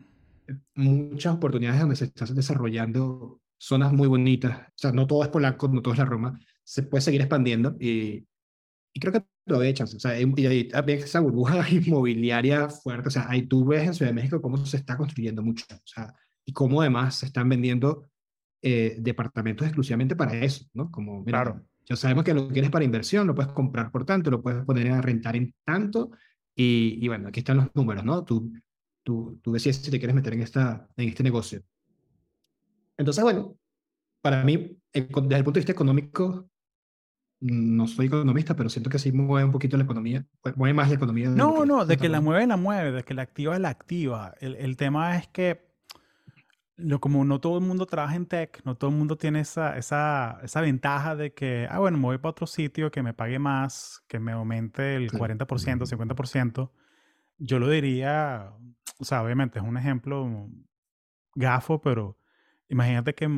[0.74, 4.68] muchas oportunidades donde se están desarrollando zonas muy bonitas.
[4.68, 6.38] O sea, no todo es Polanco, no todo es la Roma.
[6.64, 8.26] Se puede seguir expandiendo y,
[8.92, 9.96] y creo que todavía hay chances.
[9.96, 13.08] O sea, y, hay también esa burbuja inmobiliaria fuerte.
[13.08, 15.64] O sea, ahí tú ves en Ciudad de México cómo se está construyendo mucho.
[15.70, 16.14] O sea,
[16.44, 18.08] y cómo además se están vendiendo
[18.68, 20.90] eh, departamentos exclusivamente para eso, ¿no?
[20.90, 21.64] Como, claro.
[21.84, 24.90] Ya sabemos que lo quieres para inversión, lo puedes comprar por tanto, lo puedes poner
[24.90, 26.10] a rentar en tanto,
[26.52, 28.24] y, y bueno, aquí están los números, ¿no?
[28.24, 28.52] Tú,
[29.04, 31.62] tú, tú decides si te quieres meter en, esta, en este negocio.
[32.96, 33.56] Entonces, bueno,
[34.20, 35.06] para mí, desde
[35.36, 36.50] el punto de vista económico,
[37.38, 40.96] no soy economista, pero siento que sí mueve un poquito la economía, mueve más la
[40.96, 41.28] economía.
[41.28, 44.34] no, no, de que la mueve, la mueve, de que la activa, la activa.
[44.40, 45.65] El, el tema es que
[46.76, 49.76] lo, como no todo el mundo trabaja en tech, no todo el mundo tiene esa,
[49.78, 53.38] esa, esa ventaja de que, ah, bueno, me voy para otro sitio que me pague
[53.38, 56.70] más, que me aumente el 40%, 50%.
[57.38, 58.52] Yo lo diría,
[58.98, 60.48] o sea, obviamente es un ejemplo
[61.34, 62.18] gafo, pero
[62.68, 63.28] imagínate que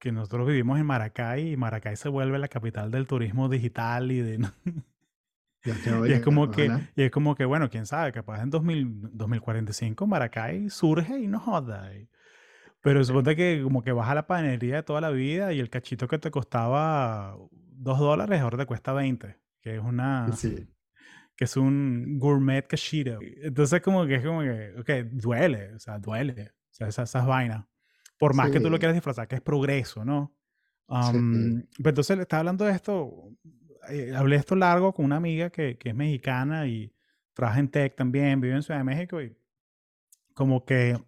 [0.00, 4.20] que nosotros vivimos en Maracay y Maracay se vuelve la capital del turismo digital y
[4.20, 4.48] de...
[5.64, 10.06] y, es como que, y es como que, bueno, quién sabe, capaz en 2000, 2045
[10.06, 11.92] Maracay surge y no joda.
[12.82, 15.68] Pero suponte que como que vas a la panadería de toda la vida y el
[15.68, 20.26] cachito que te costaba dos dólares ahora te cuesta 20, que es una...
[21.36, 23.18] que es un gourmet cachito.
[23.42, 27.26] Entonces como que es como que, ok, duele, o sea, duele, o sea, esas, esas
[27.26, 27.64] vainas.
[28.18, 30.36] Por más que tú lo quieras disfrazar, que es progreso, ¿no?
[30.86, 33.32] Um, Pero entonces le estaba hablando de esto,
[33.88, 36.92] eh, hablé esto largo con una amiga que, que, es mexicana y
[37.32, 39.34] trabaja en tech también, vive en Ciudad de México y
[40.34, 40.98] como que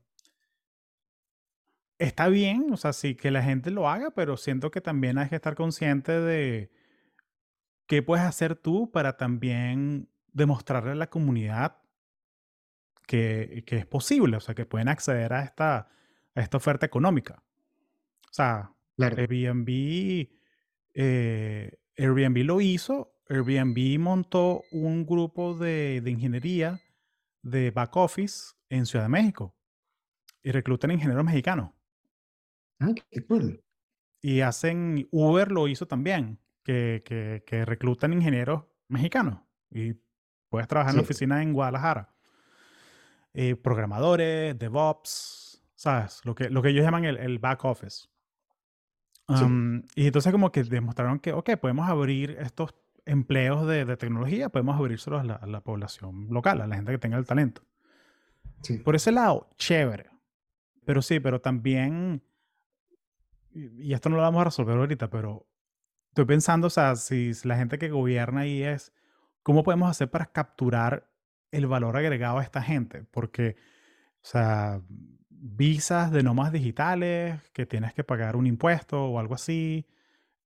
[2.02, 5.28] está bien, o sea, sí que la gente lo haga, pero siento que también hay
[5.28, 6.70] que estar consciente de
[7.86, 11.78] qué puedes hacer tú para también demostrarle a la comunidad
[13.06, 15.88] que, que es posible, o sea, que pueden acceder a esta
[16.34, 17.42] a esta oferta económica.
[18.30, 20.28] O sea, Airbnb,
[20.94, 26.80] eh, Airbnb lo hizo, Airbnb montó un grupo de, de, ingeniería
[27.42, 29.54] de back office en Ciudad de México
[30.42, 31.70] y reclutan ingenieros mexicanos.
[32.80, 33.62] Ah, qué cool.
[34.20, 39.94] Y hacen, Uber lo hizo también, que, que, que reclutan ingenieros mexicanos y
[40.48, 42.14] puedes trabajar en la oficina en Guadalajara.
[43.34, 46.20] Eh, programadores, DevOps, ¿sabes?
[46.24, 48.08] Lo que, lo que ellos llaman el, el back office.
[49.96, 52.74] y entonces como que demostraron que, ok, podemos abrir estos
[53.06, 56.92] empleos de, de tecnología, podemos abrírselos a la, a la, población local, a la gente
[56.92, 57.62] que tenga el talento.
[58.62, 58.78] Sí.
[58.78, 60.10] Por ese lado, chévere.
[60.84, 62.22] Pero sí, pero también,
[63.54, 65.46] y esto no lo vamos a resolver ahorita, pero
[66.08, 68.92] estoy pensando, o sea, si la gente que gobierna ahí es,
[69.42, 71.10] ¿cómo podemos hacer para capturar
[71.50, 73.04] el valor agregado a esta gente?
[73.04, 73.56] Porque,
[74.16, 74.80] o sea,
[75.28, 79.86] visas de nómadas digitales, que tienes que pagar un impuesto o algo así,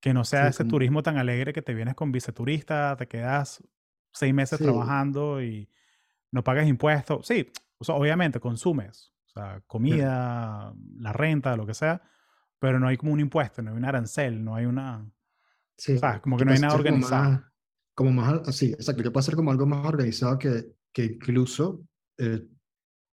[0.01, 3.63] que no sea ese turismo tan alegre que te vienes con visa turista, te quedas
[4.13, 5.69] seis meses trabajando y
[6.31, 7.27] no pagas impuestos.
[7.27, 7.51] Sí,
[7.89, 12.03] obviamente consumes, o sea, comida, la renta, lo que sea,
[12.59, 15.09] pero no hay como un impuesto, no hay un arancel, no hay una...
[15.77, 17.45] Sí, como que no hay nada organizado.
[17.95, 21.87] Como más, sí, exacto, que puede ser como algo más organizado que, que incluso
[22.19, 22.47] eh,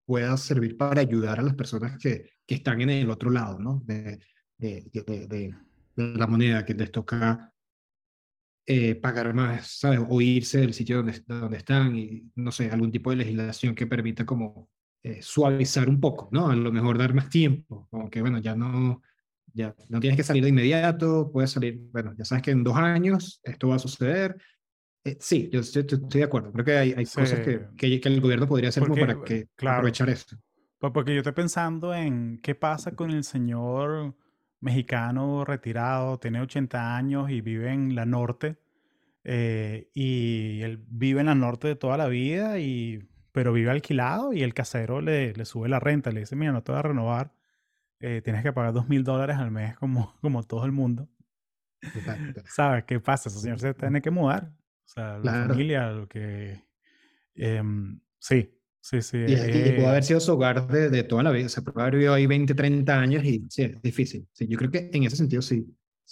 [0.06, 3.82] pueda servir para ayudar a las personas que, que están en el otro lado, ¿no?
[3.84, 4.18] De,
[4.58, 5.54] de, de, de
[5.96, 7.52] la moneda, que les toca
[8.66, 10.00] eh, pagar más, ¿sabes?
[10.08, 13.86] O irse del sitio donde, donde están y, no sé, algún tipo de legislación que
[13.86, 14.70] permita como
[15.02, 16.48] eh, suavizar un poco, ¿no?
[16.48, 19.02] A lo mejor dar más tiempo, como que, bueno, ya no,
[19.52, 22.76] ya no tienes que salir de inmediato, puedes salir, bueno, ya sabes que en dos
[22.76, 24.36] años esto va a suceder,
[25.04, 26.50] eh, sí, yo estoy, de acuerdo.
[26.52, 30.08] Creo que hay, hay cosas que, que, el gobierno podría hacer como para que, aprovechar
[30.08, 30.36] eso.
[30.78, 34.14] Porque yo estoy pensando en qué pasa con el señor
[34.60, 38.56] mexicano retirado, tiene 80 años y vive en la norte.
[39.24, 44.32] Eh, y él vive en la norte de toda la vida, y, pero vive alquilado
[44.32, 46.82] y el casero le, le sube la renta, le dice, mira, no te voy a
[46.82, 47.32] renovar,
[48.04, 51.08] eh, tienes que pagar dos mil dólares al mes como, como todo el mundo.
[52.46, 53.28] ¿Sabes qué pasa?
[53.28, 54.52] Ese señor se tiene que mudar.
[54.84, 56.62] O sea, la familia, lo que...
[57.34, 59.18] Em, sí, sí, sí.
[59.18, 61.46] Y, puede eh haber sido su hogar de, de, toda la vida.
[61.46, 64.28] O sea, puede haber vivido ahí 20, 30 años y sí, es difícil.
[64.32, 65.66] Sí, yo creo que en ese sentido sí,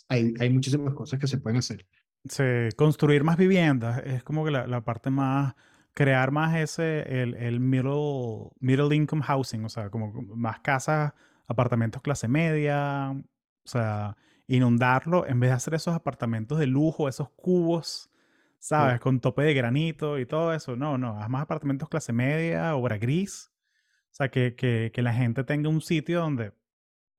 [0.08, 1.86] hay, hay muchísimas cosas que se pueden hacer.
[2.24, 2.44] Sí,
[2.76, 5.54] construir más viviendas es como que la, la parte más
[5.94, 11.12] crear más ese, el, el middle, middle income housing, o sea, como más casas,
[11.52, 17.30] apartamentos clase media, o sea, inundarlo en vez de hacer esos apartamentos de lujo, esos
[17.30, 18.12] cubos
[18.62, 19.00] ¿sabes?
[19.00, 20.76] Con tope de granito y todo eso.
[20.76, 23.52] No, no, haz más apartamentos clase media, obra gris.
[24.12, 26.52] O sea, que, que, que la gente tenga un sitio donde,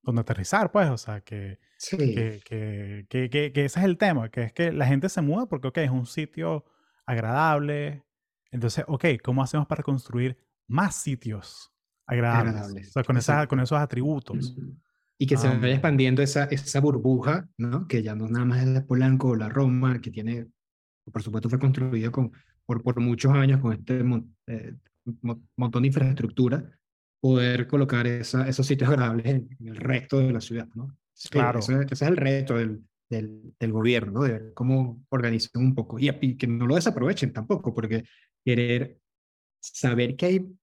[0.02, 0.90] donde aterrizar, pues.
[0.90, 1.60] O sea, que,
[1.90, 5.48] que, que, que, que, ese es el tema, que es que la gente se muda
[5.48, 6.64] porque, ok, es un sitio
[7.06, 8.06] agradable.
[8.52, 11.73] Entonces, ok, ¿cómo hacemos para construir más sitios
[12.06, 12.90] agradables?
[12.90, 14.56] O sea, con, esa, con esos atributos.
[15.18, 17.88] Y que se vaya expandiendo esa, esa burbuja, ¿no?
[17.88, 20.48] Que ya no nada más es la Polanco o la Roma, que tiene
[21.12, 22.32] por supuesto fue construido con,
[22.66, 24.04] por, por muchos años con este
[24.48, 24.76] eh,
[25.58, 26.70] montón de infraestructura,
[27.20, 30.96] poder colocar esa, esos sitios agradables en, el resto de la ciudad, ¿no?
[31.30, 31.60] Claro.
[31.60, 34.22] Ese, ese, es el reto del, del, del gobierno, ¿no?
[34.24, 38.04] de ver cómo organizan un poco y, y, que no lo desaprovechen tampoco, porque
[38.44, 38.98] querer
[39.62, 40.56] saber que hay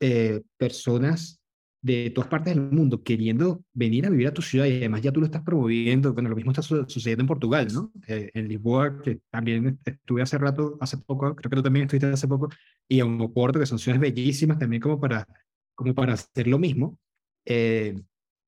[0.00, 1.40] eh, personas
[1.82, 5.12] de todas partes del mundo queriendo venir a vivir a tu ciudad y además ya
[5.12, 6.12] tú lo estás promoviendo.
[6.12, 7.90] Bueno, lo mismo está sucediendo en Portugal, ¿no?
[8.06, 12.06] Eh, en Lisboa, que también estuve hace rato, hace poco, creo que tú también estuviste
[12.06, 12.50] hace poco,
[12.86, 15.26] y en Oporto, que son ciudades bellísimas también como para,
[15.74, 16.98] como para hacer lo mismo.
[17.46, 17.98] Eh,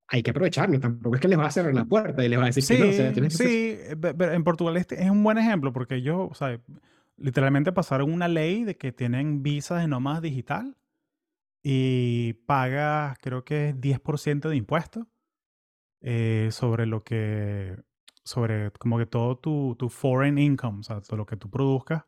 [0.09, 2.43] hay que aprovecharlo, tampoco es que les va a cerrar la puerta y les va
[2.43, 2.91] a decir sí, que no.
[2.91, 6.61] O sea, sí, pero en Portugal este es un buen ejemplo porque ellos, o sea,
[7.17, 10.77] literalmente pasaron una ley de que tienen visas de nómadas digital
[11.63, 15.07] y pagas, creo que es 10% de impuestos
[16.01, 17.77] eh, sobre lo que,
[18.25, 22.05] sobre como que todo tu, tu foreign income, o sea, todo lo que tú produzcas,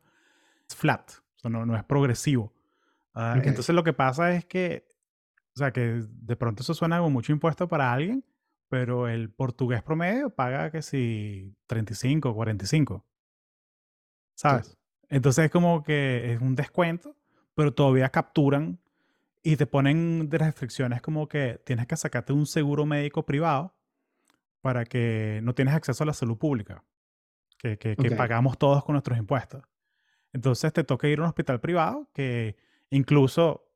[0.69, 2.53] es flat, o sea, no, no es progresivo.
[3.15, 3.49] Uh, okay.
[3.49, 4.87] Entonces lo que pasa es que,
[5.55, 8.25] o sea, que de pronto eso suena como mucho impuesto para alguien,
[8.67, 13.05] pero el portugués promedio paga que si 35, 45.
[14.33, 14.67] ¿Sabes?
[14.67, 14.77] Sí.
[15.07, 17.15] Entonces es como que es un descuento,
[17.53, 18.81] pero todavía capturan
[19.45, 23.75] y te ponen de restricciones como que tienes que sacarte un seguro médico privado
[24.61, 26.83] para que no tienes acceso a la salud pública,
[27.59, 28.09] que, que, okay.
[28.09, 29.61] que, pagamos todos con nuestros impuestos.
[30.33, 32.55] Entonces te toca ir a un hospital privado que
[32.89, 33.71] incluso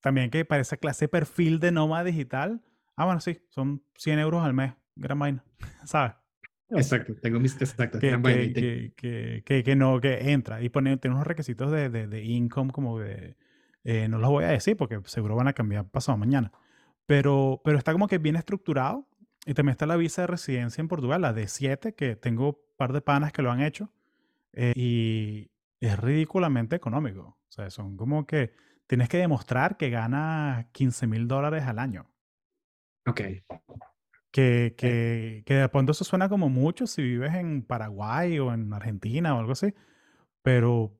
[0.00, 2.62] también que para esa clase de perfil de nómada digital,
[2.94, 5.42] ah, bueno, sí, son 100 euros al mes, gran vaina,
[5.86, 6.12] ¿sabes?
[6.68, 10.94] Exacto, tengo mis exacto, que, que, que, que, que, que, no, que entra y pone,
[10.98, 13.36] tiene unos requisitos de, de, de income como de
[13.88, 16.50] eh, no los voy a decir porque seguro van a cambiar pasado mañana.
[17.06, 19.06] Pero, pero está como que bien estructurado.
[19.46, 22.58] Y también está la visa de residencia en Portugal, la de 7, que tengo un
[22.76, 23.92] par de panas que lo han hecho.
[24.52, 27.38] Eh, y es ridículamente económico.
[27.48, 28.50] O sea, son como que
[28.88, 32.10] tienes que demostrar que ganas 15 mil dólares al año.
[33.06, 33.20] Ok.
[34.32, 38.72] Que, que, que de pronto eso suena como mucho si vives en Paraguay o en
[38.72, 39.72] Argentina o algo así.
[40.42, 40.98] Pero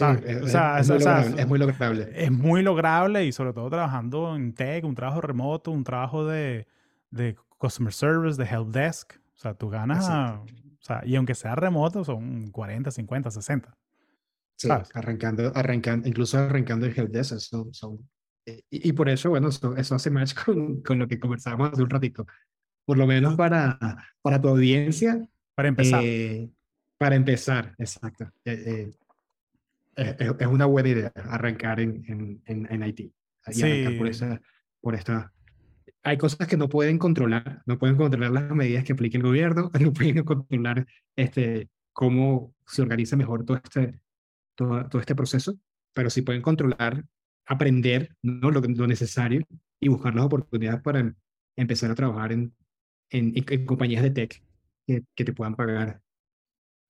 [0.00, 5.70] es, muy lograble, es, muy lograble, y sobre todo trabajando en tech, un trabajo remoto,
[5.70, 6.66] un trabajo de,
[7.10, 9.14] de customer service, de help desk.
[9.34, 10.44] O sea, tú ganas, o
[10.80, 13.76] sea, y aunque sea remoto, son 40, 50, 60.
[14.56, 17.38] Sí, arrancando, arrancando, incluso arrancando el help desk.
[17.38, 17.98] Son, son,
[18.44, 21.82] y, y, por eso, bueno, eso, eso hace match con, con, lo que conversábamos hace
[21.82, 22.26] un ratito.
[22.84, 23.78] Por lo menos para,
[24.22, 25.26] para tu audiencia.
[25.54, 26.02] Para empezar.
[26.04, 26.50] Eh,
[27.00, 28.24] para empezar, exacto.
[28.44, 28.90] Eh, eh,
[30.00, 33.12] es, es, una buena idea arrancar en, en, en, en Haití.
[33.46, 33.62] Y sí.
[33.62, 34.40] arrancar por, esa,
[34.80, 35.32] por esta...
[36.02, 39.70] Hay cosas que no pueden controlar, no pueden controlar las medidas que aplique el gobierno,
[39.80, 40.86] no pueden controlar
[41.16, 44.00] este, cómo se organiza mejor todo este,
[44.54, 45.58] todo, todo este proceso,
[45.92, 47.04] pero sí pueden controlar,
[47.46, 48.50] aprender ¿no?
[48.50, 49.44] lo, lo necesario
[49.78, 51.14] y buscar las oportunidades para
[51.56, 52.54] empezar a trabajar en,
[53.10, 54.42] en, en compañías de tech
[54.86, 56.00] que, que te puedan pagar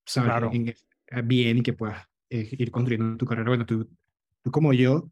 [0.04, 0.30] ¿sabes?
[0.30, 0.50] Claro.
[0.52, 0.74] En,
[1.26, 3.48] bien y que puedas eh, ir construyendo tu carrera.
[3.48, 3.88] Bueno, tú,
[4.42, 5.10] tú como yo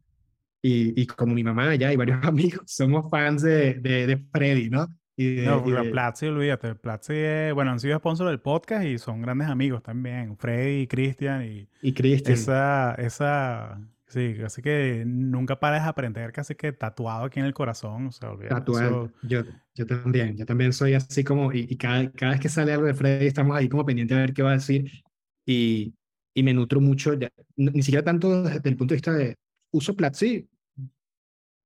[0.63, 4.71] y, y, como mi mamá ya y varios amigos somos fans de, de, de Freddy,
[4.71, 4.89] ¿no?
[5.17, 5.91] Y de, no, y de...
[5.91, 10.87] Platzi, olvídate, Platzi, bueno, han sido sponsor del podcast y son grandes amigos también, Freddy,
[10.87, 11.69] Cristian y...
[11.83, 12.35] Y Cristian.
[12.35, 17.55] Esa, esa, sí, así que nunca pares de aprender, casi que tatuado aquí en el
[17.55, 18.55] corazón, o sea, olvídate.
[18.55, 19.43] Tatuado, yo,
[19.75, 22.87] yo también, yo también soy así como, y, y cada, cada vez que sale algo
[22.87, 24.89] de Freddy estamos ahí como pendientes a ver qué va a decir
[25.45, 25.98] y,
[26.39, 29.37] y me nutro mucho, ya, ni siquiera tanto desde el punto de vista de
[29.73, 30.49] uso Platzi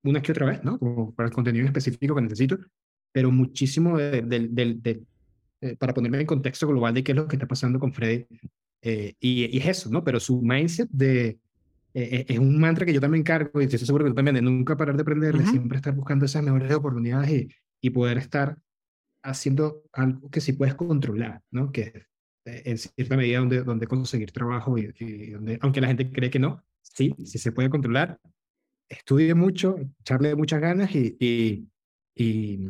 [0.03, 0.79] una que otra vez, ¿no?
[0.79, 2.59] Como para el contenido específico que necesito,
[3.13, 5.03] pero muchísimo de, de, de,
[5.61, 8.27] eh, para ponerme en contexto global de qué es lo que está pasando con Freddy.
[8.81, 10.03] Eh, y, y, es eso, ¿no?
[10.03, 11.39] Pero su mindset de,
[11.93, 14.43] eh, es un mantra que yo también cargo y estoy seguro que tú también, de
[14.43, 17.49] nunca parar de aprender, de siempre estar buscando esas mejores oportunidades y,
[17.83, 18.57] y poder estar
[19.23, 21.71] haciendo algo que sí puedes controlar, ¿no?
[21.71, 22.07] Que
[22.45, 26.65] en cierta medida donde, donde conseguir trabajo y, donde, aunque la gente cree que no,
[26.81, 28.21] sí, sí se puede controlar.
[28.89, 31.69] Estudie mucho, echarle muchas ganas y, y,
[32.15, 32.69] y,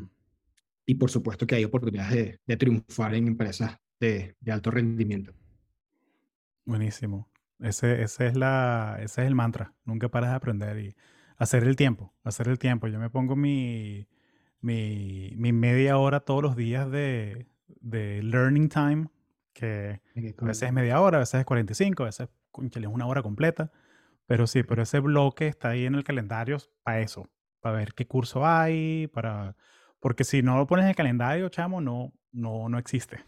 [0.86, 5.32] y por supuesto que hay oportunidades de, de triunfar en empresas de, de, alto rendimiento.
[6.64, 7.28] Buenísimo.
[7.58, 9.74] Ese, ese, es la, ese es el mantra.
[9.84, 10.96] Nunca paras de aprender y
[11.38, 12.86] hacer el tiempo, hacer el tiempo.
[12.88, 14.06] Yo me pongo mi,
[14.60, 17.46] mi, mi media hora todos los días de,
[17.80, 19.08] de learning time
[19.52, 20.00] que
[20.38, 22.28] a veces es media hora, a veces es 45, a veces
[22.58, 23.70] es una hora completa.
[24.26, 27.28] Pero sí, pero ese bloque está ahí en el calendario para eso,
[27.60, 29.56] para ver qué curso hay, para...
[30.00, 33.24] Porque si no lo pones en el calendario, chamo, no, no, no existe.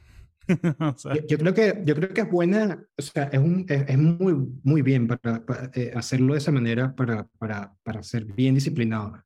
[0.80, 3.64] o sea, yo, yo, creo que, yo creo que es buena, o sea, es, un,
[3.68, 8.02] es, es muy, muy bien para, para eh, hacerlo de esa manera, para, para, para
[8.02, 9.22] ser bien disciplinado.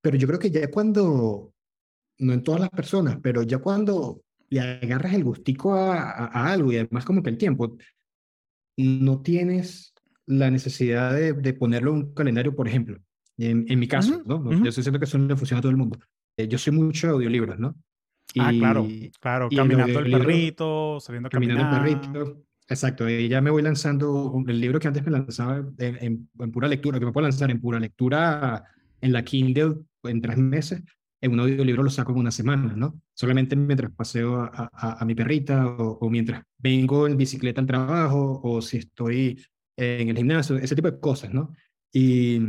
[0.00, 1.52] Pero yo creo que ya cuando,
[2.18, 6.72] no en todas las personas, pero ya cuando le agarras el gustico a, a, algo
[6.72, 7.76] y además como que el tiempo,
[8.76, 9.94] no tienes
[10.26, 12.98] la necesidad de, de ponerlo en un calendario, por ejemplo.
[13.38, 14.42] En, en mi caso, ¿no?
[14.50, 15.98] Yo estoy diciendo que eso no funciona a todo el mundo.
[16.36, 17.76] Eh, yo soy mucho de audiolibros, ¿no?
[18.38, 18.86] ah, claro,
[19.20, 19.48] claro.
[19.54, 22.42] Caminando el, perrito, saliendo a Caminando el perrito.
[22.68, 26.66] Exacto, y ya me voy lanzando el libro que antes me lanzaba en, en, pura
[26.66, 28.64] lectura, que me puedo lanzar en pura lectura
[29.00, 30.82] en la Kindle en tres meses,
[31.26, 33.00] en un audiolibro lo saco en una semana, ¿no?
[33.14, 37.66] Solamente mientras paseo a, a, a mi perrita o, o, mientras vengo en bicicleta al
[37.66, 39.44] trabajo o si estoy
[39.76, 41.54] en el gimnasio, ese tipo de cosas, ¿no?
[41.92, 42.40] Y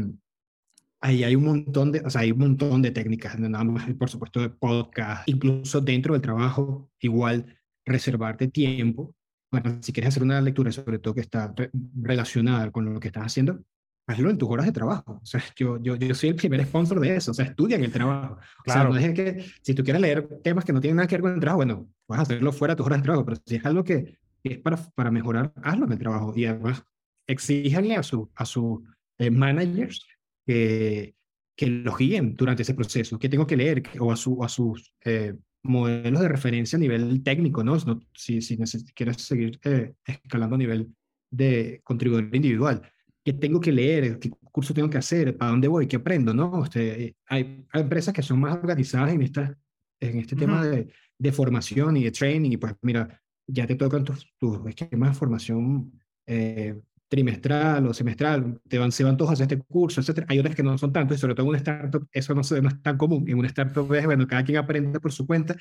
[1.02, 4.10] ahí hay un montón de, o sea, hay un montón de técnicas, nada más, por
[4.10, 9.16] supuesto, de podcast, incluso dentro del trabajo, igual reservarte tiempo.
[9.52, 11.54] Bueno, si quieres hacer una lectura, sobre todo que está
[12.02, 13.62] relacionada con lo que estás haciendo,
[14.08, 15.20] hazlo en tus horas de trabajo.
[15.22, 17.32] O sea, yo, yo, yo soy el primer sponsor de eso.
[17.32, 18.38] O sea, estudia en el trabajo.
[18.64, 18.92] Claro.
[18.92, 21.22] O sea, no que si tú quieres leer temas que no tienen nada que ver
[21.22, 23.56] con el trabajo, bueno, vas a hacerlo fuera de tus horas de trabajo, pero si
[23.56, 26.34] es algo que es para, para mejorar, hazlo en el trabajo.
[26.36, 26.84] Y además,
[27.28, 28.84] exíjanle a sus a su,
[29.20, 30.06] eh, managers
[30.46, 31.16] que,
[31.56, 34.94] que los guíen durante ese proceso, que tengo que leer, o a, su, a sus
[35.04, 35.34] eh,
[35.64, 37.78] modelos de referencia a nivel técnico, no
[38.14, 38.58] si, si
[38.94, 40.94] quieres seguir eh, escalando a nivel
[41.32, 42.82] de contribuidor individual,
[43.28, 44.20] ¿qué tengo que leer?
[44.20, 45.36] ¿Qué curso tengo que hacer?
[45.42, 45.86] ¿A dónde voy?
[45.86, 46.34] ¿Qué aprendo?
[46.34, 46.64] ¿no?
[46.64, 49.54] Este, hay, hay, empresas que son más organizadas en, esta,
[50.00, 50.40] en este uh -huh.
[50.40, 50.88] tema de,
[51.20, 55.16] de, formación y de training, y pues mira, ya te tocan tus, tus esquemas de
[55.16, 55.92] formación
[56.26, 60.24] eh, trimestral o semestral, te van, se van todos a hacer este curso, etc.
[60.30, 62.70] Hay otras que no son tanto, y sobre todo en una startup eso no, no
[62.70, 63.26] es tan común.
[63.28, 65.58] En una startup es, bueno, cada quien aprende por su cuenta.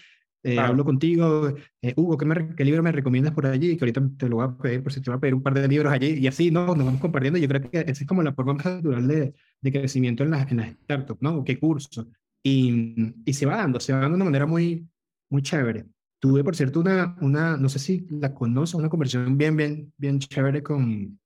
[0.46, 0.60] Eh.
[0.60, 3.76] Hablo contigo, eh, Hugo, ¿qué, me, ¿qué, libro me recomiendas por allí?
[3.76, 5.54] Que ahorita te lo voy a pedir, por si te voy a pedir un par
[5.54, 6.66] de libros allí, y así, ¿no?
[6.66, 7.36] Nos vamos compartiendo.
[7.36, 10.48] Yo creo que esa es como la forma más natural de, de crecimiento en las
[10.52, 11.42] en la startups, ¿no?
[11.42, 12.06] ¿Qué curso?
[12.44, 14.86] Y, y se va dando, se va dando de una manera muy,
[15.30, 15.86] muy chévere.
[16.20, 20.20] Tuve, por cierto, una, una, no sé si la conoces, una conversación bien, bien, bien
[20.20, 21.18] chévere con,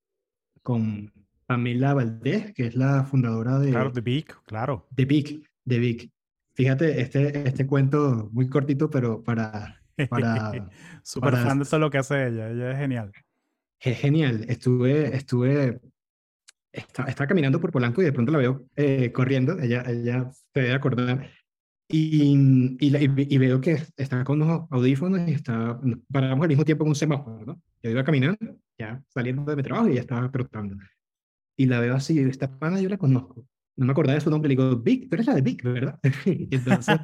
[0.63, 1.13] con
[1.45, 3.71] Pamela Valdés, que es la fundadora de...
[3.71, 4.89] Claro, de Big, claro.
[4.91, 6.11] De Big, de Big.
[6.61, 9.81] Fíjate, este, este cuento muy cortito, pero para...
[10.11, 10.53] para
[11.03, 13.13] Súper fan de todo lo que hace ella, ella es genial.
[13.81, 15.81] Es genial, estuve, estuve,
[16.71, 20.61] estaba, estaba caminando por Polanco y de pronto la veo eh, corriendo, ella, ella se
[20.61, 21.31] debe acordar,
[21.89, 25.81] y, y, la, y, y, veo que está con unos audífonos y está,
[26.13, 27.63] paramos al mismo tiempo en un semáforo, ¿no?
[27.83, 30.77] Yo iba caminando, ya saliendo de mi trabajo y ya estaba trotando.
[31.57, 33.47] Y la veo así, esta pana yo la conozco.
[33.81, 35.99] No me acordaba de su nombre, le digo, Vic, pero es la de Vic, ¿verdad?
[36.27, 37.01] y entonces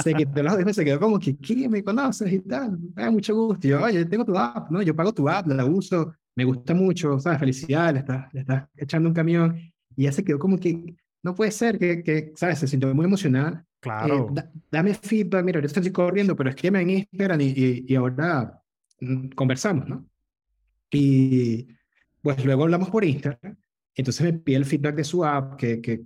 [0.00, 1.68] se quedó, los audífonos se quedó como que, ¿qué?
[1.68, 2.32] ¿Me conoces?
[2.32, 3.66] Y tal, da mucho gusto.
[3.66, 4.80] Y yo, oye, tengo tu app, ¿no?
[4.80, 7.40] Yo pago tu app, la uso, me gusta mucho, ¿sabes?
[7.40, 9.58] Felicidades, le estás, le estás echando un camión.
[9.96, 12.60] Y ya se quedó como que, no puede ser, que, que ¿sabes?
[12.60, 13.66] Se sintió muy emocionada.
[13.80, 14.28] Claro.
[14.28, 17.96] Eh, da, dame feedback, mira, ahorita estoy corriendo, pero escríbeme en Instagram y, y, y
[17.96, 18.62] ahora
[19.00, 20.06] mm, conversamos, ¿no?
[20.92, 21.66] Y
[22.22, 23.56] pues luego hablamos por Instagram.
[23.96, 26.02] Entonces me pide el feedback de su app, que, que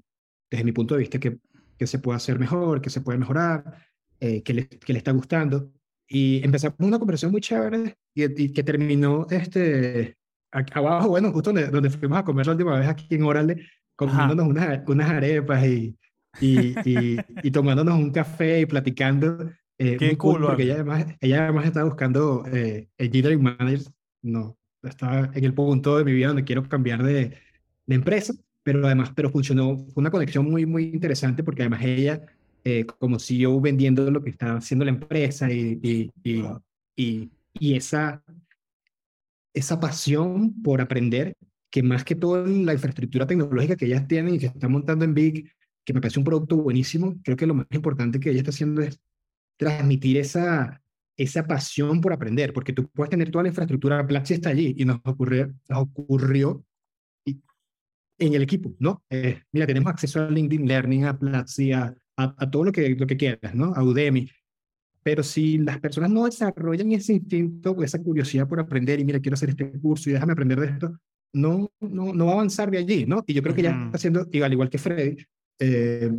[0.55, 1.39] desde mi punto de vista, que,
[1.77, 3.79] que se puede hacer mejor, que se puede mejorar,
[4.21, 5.73] eh, que, le, que le está gustando.
[6.09, 10.17] Y empezamos una conversación muy chévere y, y que terminó este,
[10.51, 14.47] abajo, bueno, justo donde, donde, fuimos a comer la última vez aquí en Orale, comiéndonos
[14.47, 15.97] unas, unas arepas y,
[16.41, 19.51] y, y, y, tomándonos un café y platicando.
[19.79, 23.81] Eh, Qué cool, cool, porque ella además, ella además está buscando eh, engineering manager,
[24.23, 27.37] no, está en el punto de mi vida donde quiero cambiar de,
[27.87, 28.35] de empresa,
[28.65, 32.27] pero además, pero funcionó, fue una conexión muy, muy interesante porque además ella,
[32.65, 36.45] eh, como CEO vendiendo lo que está haciendo la empresa y, y, y,
[36.97, 38.25] y, y esa,
[39.53, 41.37] esa pasión por aprender,
[41.71, 45.13] que más que todo la infraestructura tecnológica que ellas tienen y que están montando en
[45.13, 45.51] Big,
[45.85, 48.81] que me parece un producto buenísimo, creo que lo más importante que ella está haciendo
[48.81, 48.99] es
[49.59, 50.83] transmitir esa,
[51.19, 54.87] esa pasión por aprender, porque tú puedes tener toda la infraestructura, Platzi está allí y
[54.87, 56.65] nos ocurrió, nos ocurrió
[58.19, 59.03] en el equipo, ¿no?
[59.11, 62.95] Eh, mira, tenemos acceso a LinkedIn Learning, a Platzi, a, a, a, todo lo que,
[62.95, 63.73] lo que quieras, ¿no?
[63.75, 64.29] A Udemy.
[65.03, 69.35] Pero si las personas no desarrollan ese instinto, esa curiosidad por aprender y mira, quiero
[69.35, 70.99] hacer este curso y déjame aprender de esto,
[71.35, 73.23] no, no, no va a avanzar de allí, ¿no?
[73.27, 75.17] Y yo creo que ya está haciendo, al igual que Freddy,
[75.59, 76.11] eh,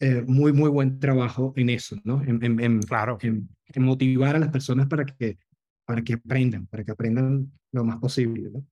[0.00, 2.22] eh, muy, muy buen trabajo en eso, ¿no?
[2.22, 3.18] En, en, en claro.
[3.20, 5.38] en, en, motivar a las personas para que,
[5.84, 8.66] para que aprendan, para que aprendan lo más posible, ¿no?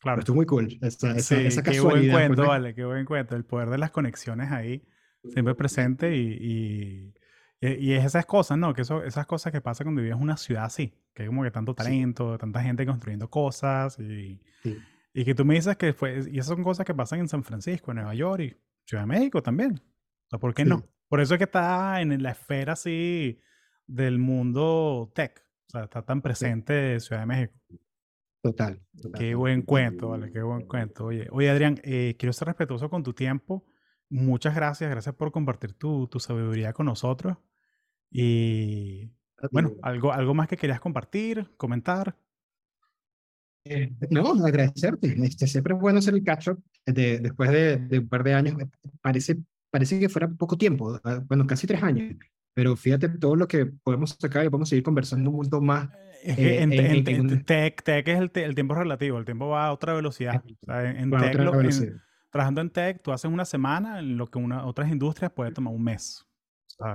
[0.00, 0.20] Claro.
[0.20, 3.04] Esto es muy cool, esa, esa, sí, esa qué buen cuento, pues, vale, qué buen
[3.04, 3.34] cuento.
[3.34, 4.86] El poder de las conexiones ahí,
[5.32, 7.14] siempre presente y,
[7.60, 8.72] y, y es esas cosas, ¿no?
[8.74, 11.42] Que eso, esas cosas que pasan cuando vives en una ciudad así, que hay como
[11.42, 12.38] que tanto talento, sí.
[12.38, 14.78] tanta gente construyendo cosas y, sí.
[15.12, 17.42] y que tú me dices que fue, y esas son cosas que pasan en San
[17.42, 19.72] Francisco, en Nueva York y Ciudad de México también.
[19.72, 20.84] O sea, ¿por qué no?
[21.08, 23.40] Por eso es que está en la esfera así
[23.86, 25.42] del mundo tech.
[25.66, 27.54] O sea, está tan presente Ciudad de México.
[28.52, 28.80] Total,
[29.18, 31.06] Qué buen cuento, vale, qué buen cuento.
[31.06, 33.66] Oye, oye Adrián, eh, quiero ser respetuoso con tu tiempo.
[34.08, 37.36] Muchas gracias, gracias por compartir tu, tu sabiduría con nosotros.
[38.10, 39.10] Y
[39.52, 42.16] bueno, algo, algo más que querías compartir, comentar.
[43.64, 45.14] Eh, no, agradecerte.
[45.24, 48.34] Este, siempre es bueno hacer el catch up de, después de, de, un par de
[48.34, 48.56] años.
[49.02, 49.36] Parece,
[49.70, 52.16] parece que fuera poco tiempo, ah, bueno, casi tres años.
[52.54, 55.90] Pero fíjate todo lo que podemos sacar y podemos seguir conversando un montón más.
[56.22, 59.48] Es que eh, en, en, en, tech, tech es el, el, tiempo relativo, el tiempo
[59.48, 60.42] va a otra velocidad.
[60.44, 61.52] O sea, en, tech, lo,
[62.30, 65.72] trabajando en tech, tú haces una semana en lo que una, otras industrias puede tomar
[65.72, 66.24] un mes.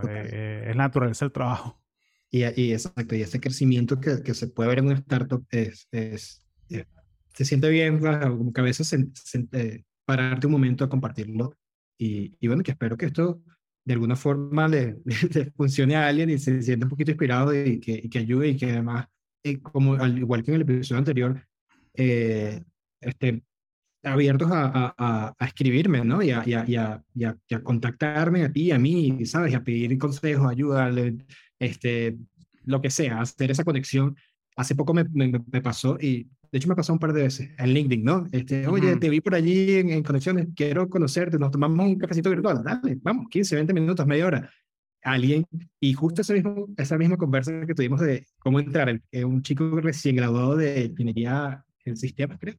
[0.08, 1.82] Eh, es natural, es el trabajo.
[2.30, 5.88] Y, y, exacto, y ese crecimiento que, que, se puede ver en una startup es,
[5.92, 6.86] es, eh,
[7.34, 11.56] se siente bien, como que a veces se, se, pararte un momento a compartirlo.
[11.98, 13.42] Y, y, bueno, que espero que esto
[13.86, 14.98] de alguna forma le,
[15.34, 18.50] le, funcione a alguien y se sienta un poquito inspirado y que, y que ayude
[18.50, 19.08] y que además,
[19.44, 21.48] eh, como al igual que en el episodio anterior,
[21.94, 22.62] eh,
[23.02, 23.44] este,
[24.04, 26.22] abiertos a, a, a, escribirme, ¿no?
[26.22, 26.76] Y a, y, y,
[27.16, 29.52] y a, contactarme a ti, a mí, ¿sabes?
[29.54, 30.92] Y a pedir consejos, ayuda,
[31.60, 32.18] este,
[32.66, 34.16] lo que sea, hacer esa conexión.
[34.56, 37.50] Hace poco me, me, me pasó y de hecho, me pasó un par de veces
[37.58, 38.28] en LinkedIn, ¿no?
[38.32, 42.30] Este, oye, te vi por allí en, en, conexiones, quiero conocerte, nos tomamos un cafecito
[42.30, 44.52] virtual, dale, vamos, 15, 20 minutos, media hora.
[45.04, 45.46] Alguien,
[45.80, 49.82] y justo ese mismo, esa misma conversa que tuvimos de cómo entrar, en, un chico
[49.82, 52.56] recién graduado de ingeniería en sistemas, creo,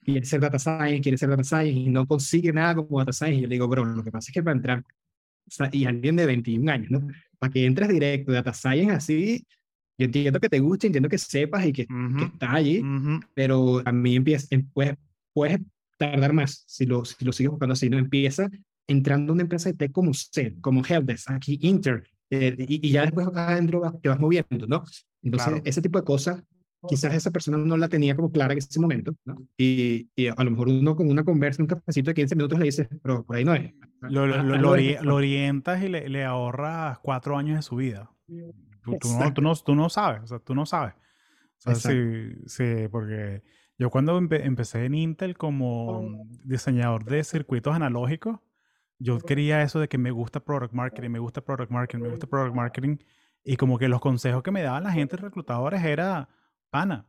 [0.00, 3.38] quiere ser data science, quiere ser data science y no consigue nada como data science.
[3.38, 4.84] Y yo le digo, bro, lo que pasa es que para entrar,
[5.72, 7.06] y alguien de 21 años, ¿no?
[7.38, 9.46] Para que entres directo data science así,
[9.98, 12.18] yo entiendo que te guste, entiendo que sepas y que, uh -huh.
[12.18, 13.20] que estás allí, uh -huh.
[13.34, 14.96] pero a mí empieza, em, puedes,
[15.34, 15.60] puedes
[15.98, 18.48] tardar más si lo, si lo sigues buscando así, no empieza
[18.86, 22.90] entrando a una empresa de tech como usted, como Helpdesk, aquí Inter, eh, y, y,
[22.90, 24.84] ya después acá adentro te vas moviendo, ¿no?
[25.22, 25.62] Entonces, claro.
[25.64, 26.42] ese tipo de cosas,
[26.88, 29.46] quizás esa persona no la tenía como clara en ese momento, ¿no?
[29.56, 32.64] Y, y a lo mejor uno con una conversa, un cafecito de 15 minutos le
[32.64, 33.72] dice, pero por ahí no es.
[34.00, 38.10] Lo, lo, lo, lo orientas y le, le ahorras cuatro años de su vida.
[38.82, 40.94] Tú, tú, no, tú, no, tú, no, sabes, o sea, tú no sabes.
[41.64, 43.42] O sea, sí, sí, porque
[43.78, 48.40] yo cuando empe empecé en Intel como diseñador de circuitos analógicos,
[49.02, 52.26] yo quería eso de que me gusta product marketing, me gusta product marketing, me gusta
[52.26, 52.96] product marketing.
[53.44, 56.28] Y como que los consejos que me daban la gente reclutadores era,
[56.70, 57.08] pana,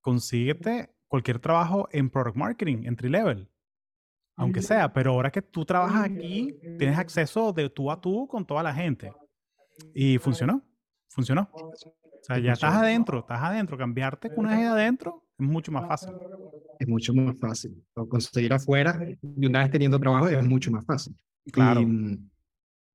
[0.00, 3.48] consíguete cualquier trabajo en product marketing, entry level.
[4.36, 8.44] Aunque sea, pero ahora que tú trabajas aquí, tienes acceso de tú a tú con
[8.44, 9.12] toda la gente.
[9.94, 10.62] Y funcionó
[11.14, 11.48] funcionó.
[11.52, 11.72] O
[12.26, 13.78] sea, ya estás adentro, estás adentro.
[13.78, 16.14] Cambiarte con una idea adentro es mucho más fácil.
[16.78, 17.84] Es mucho más fácil.
[18.08, 21.14] Conseguir afuera y una vez teniendo trabajo es mucho más fácil.
[21.52, 21.80] Claro.
[21.80, 22.18] Y,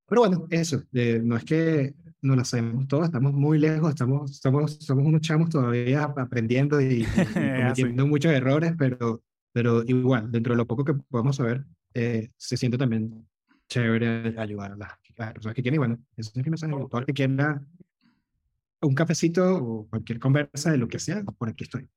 [0.07, 0.83] pero bueno, eso.
[0.93, 5.21] Eh, no es que no lo sabemos todos, estamos muy lejos, estamos, estamos, somos unos
[5.21, 9.23] chamos todavía aprendiendo y, y cometiendo muchos errores, pero,
[9.53, 13.25] pero igual, dentro de lo poco que podemos saber, eh, se siente también
[13.67, 15.75] chévere ayudar a las, a las personas que quieren.
[15.75, 16.73] Y bueno, eso es mi mensaje.
[16.73, 17.61] Todo el que quiera
[18.81, 21.87] un cafecito o cualquier conversa de lo que sea, por aquí estoy.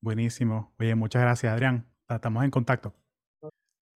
[0.00, 0.74] Buenísimo.
[0.78, 1.86] Oye, muchas gracias, Adrián.
[2.08, 2.94] Estamos en contacto.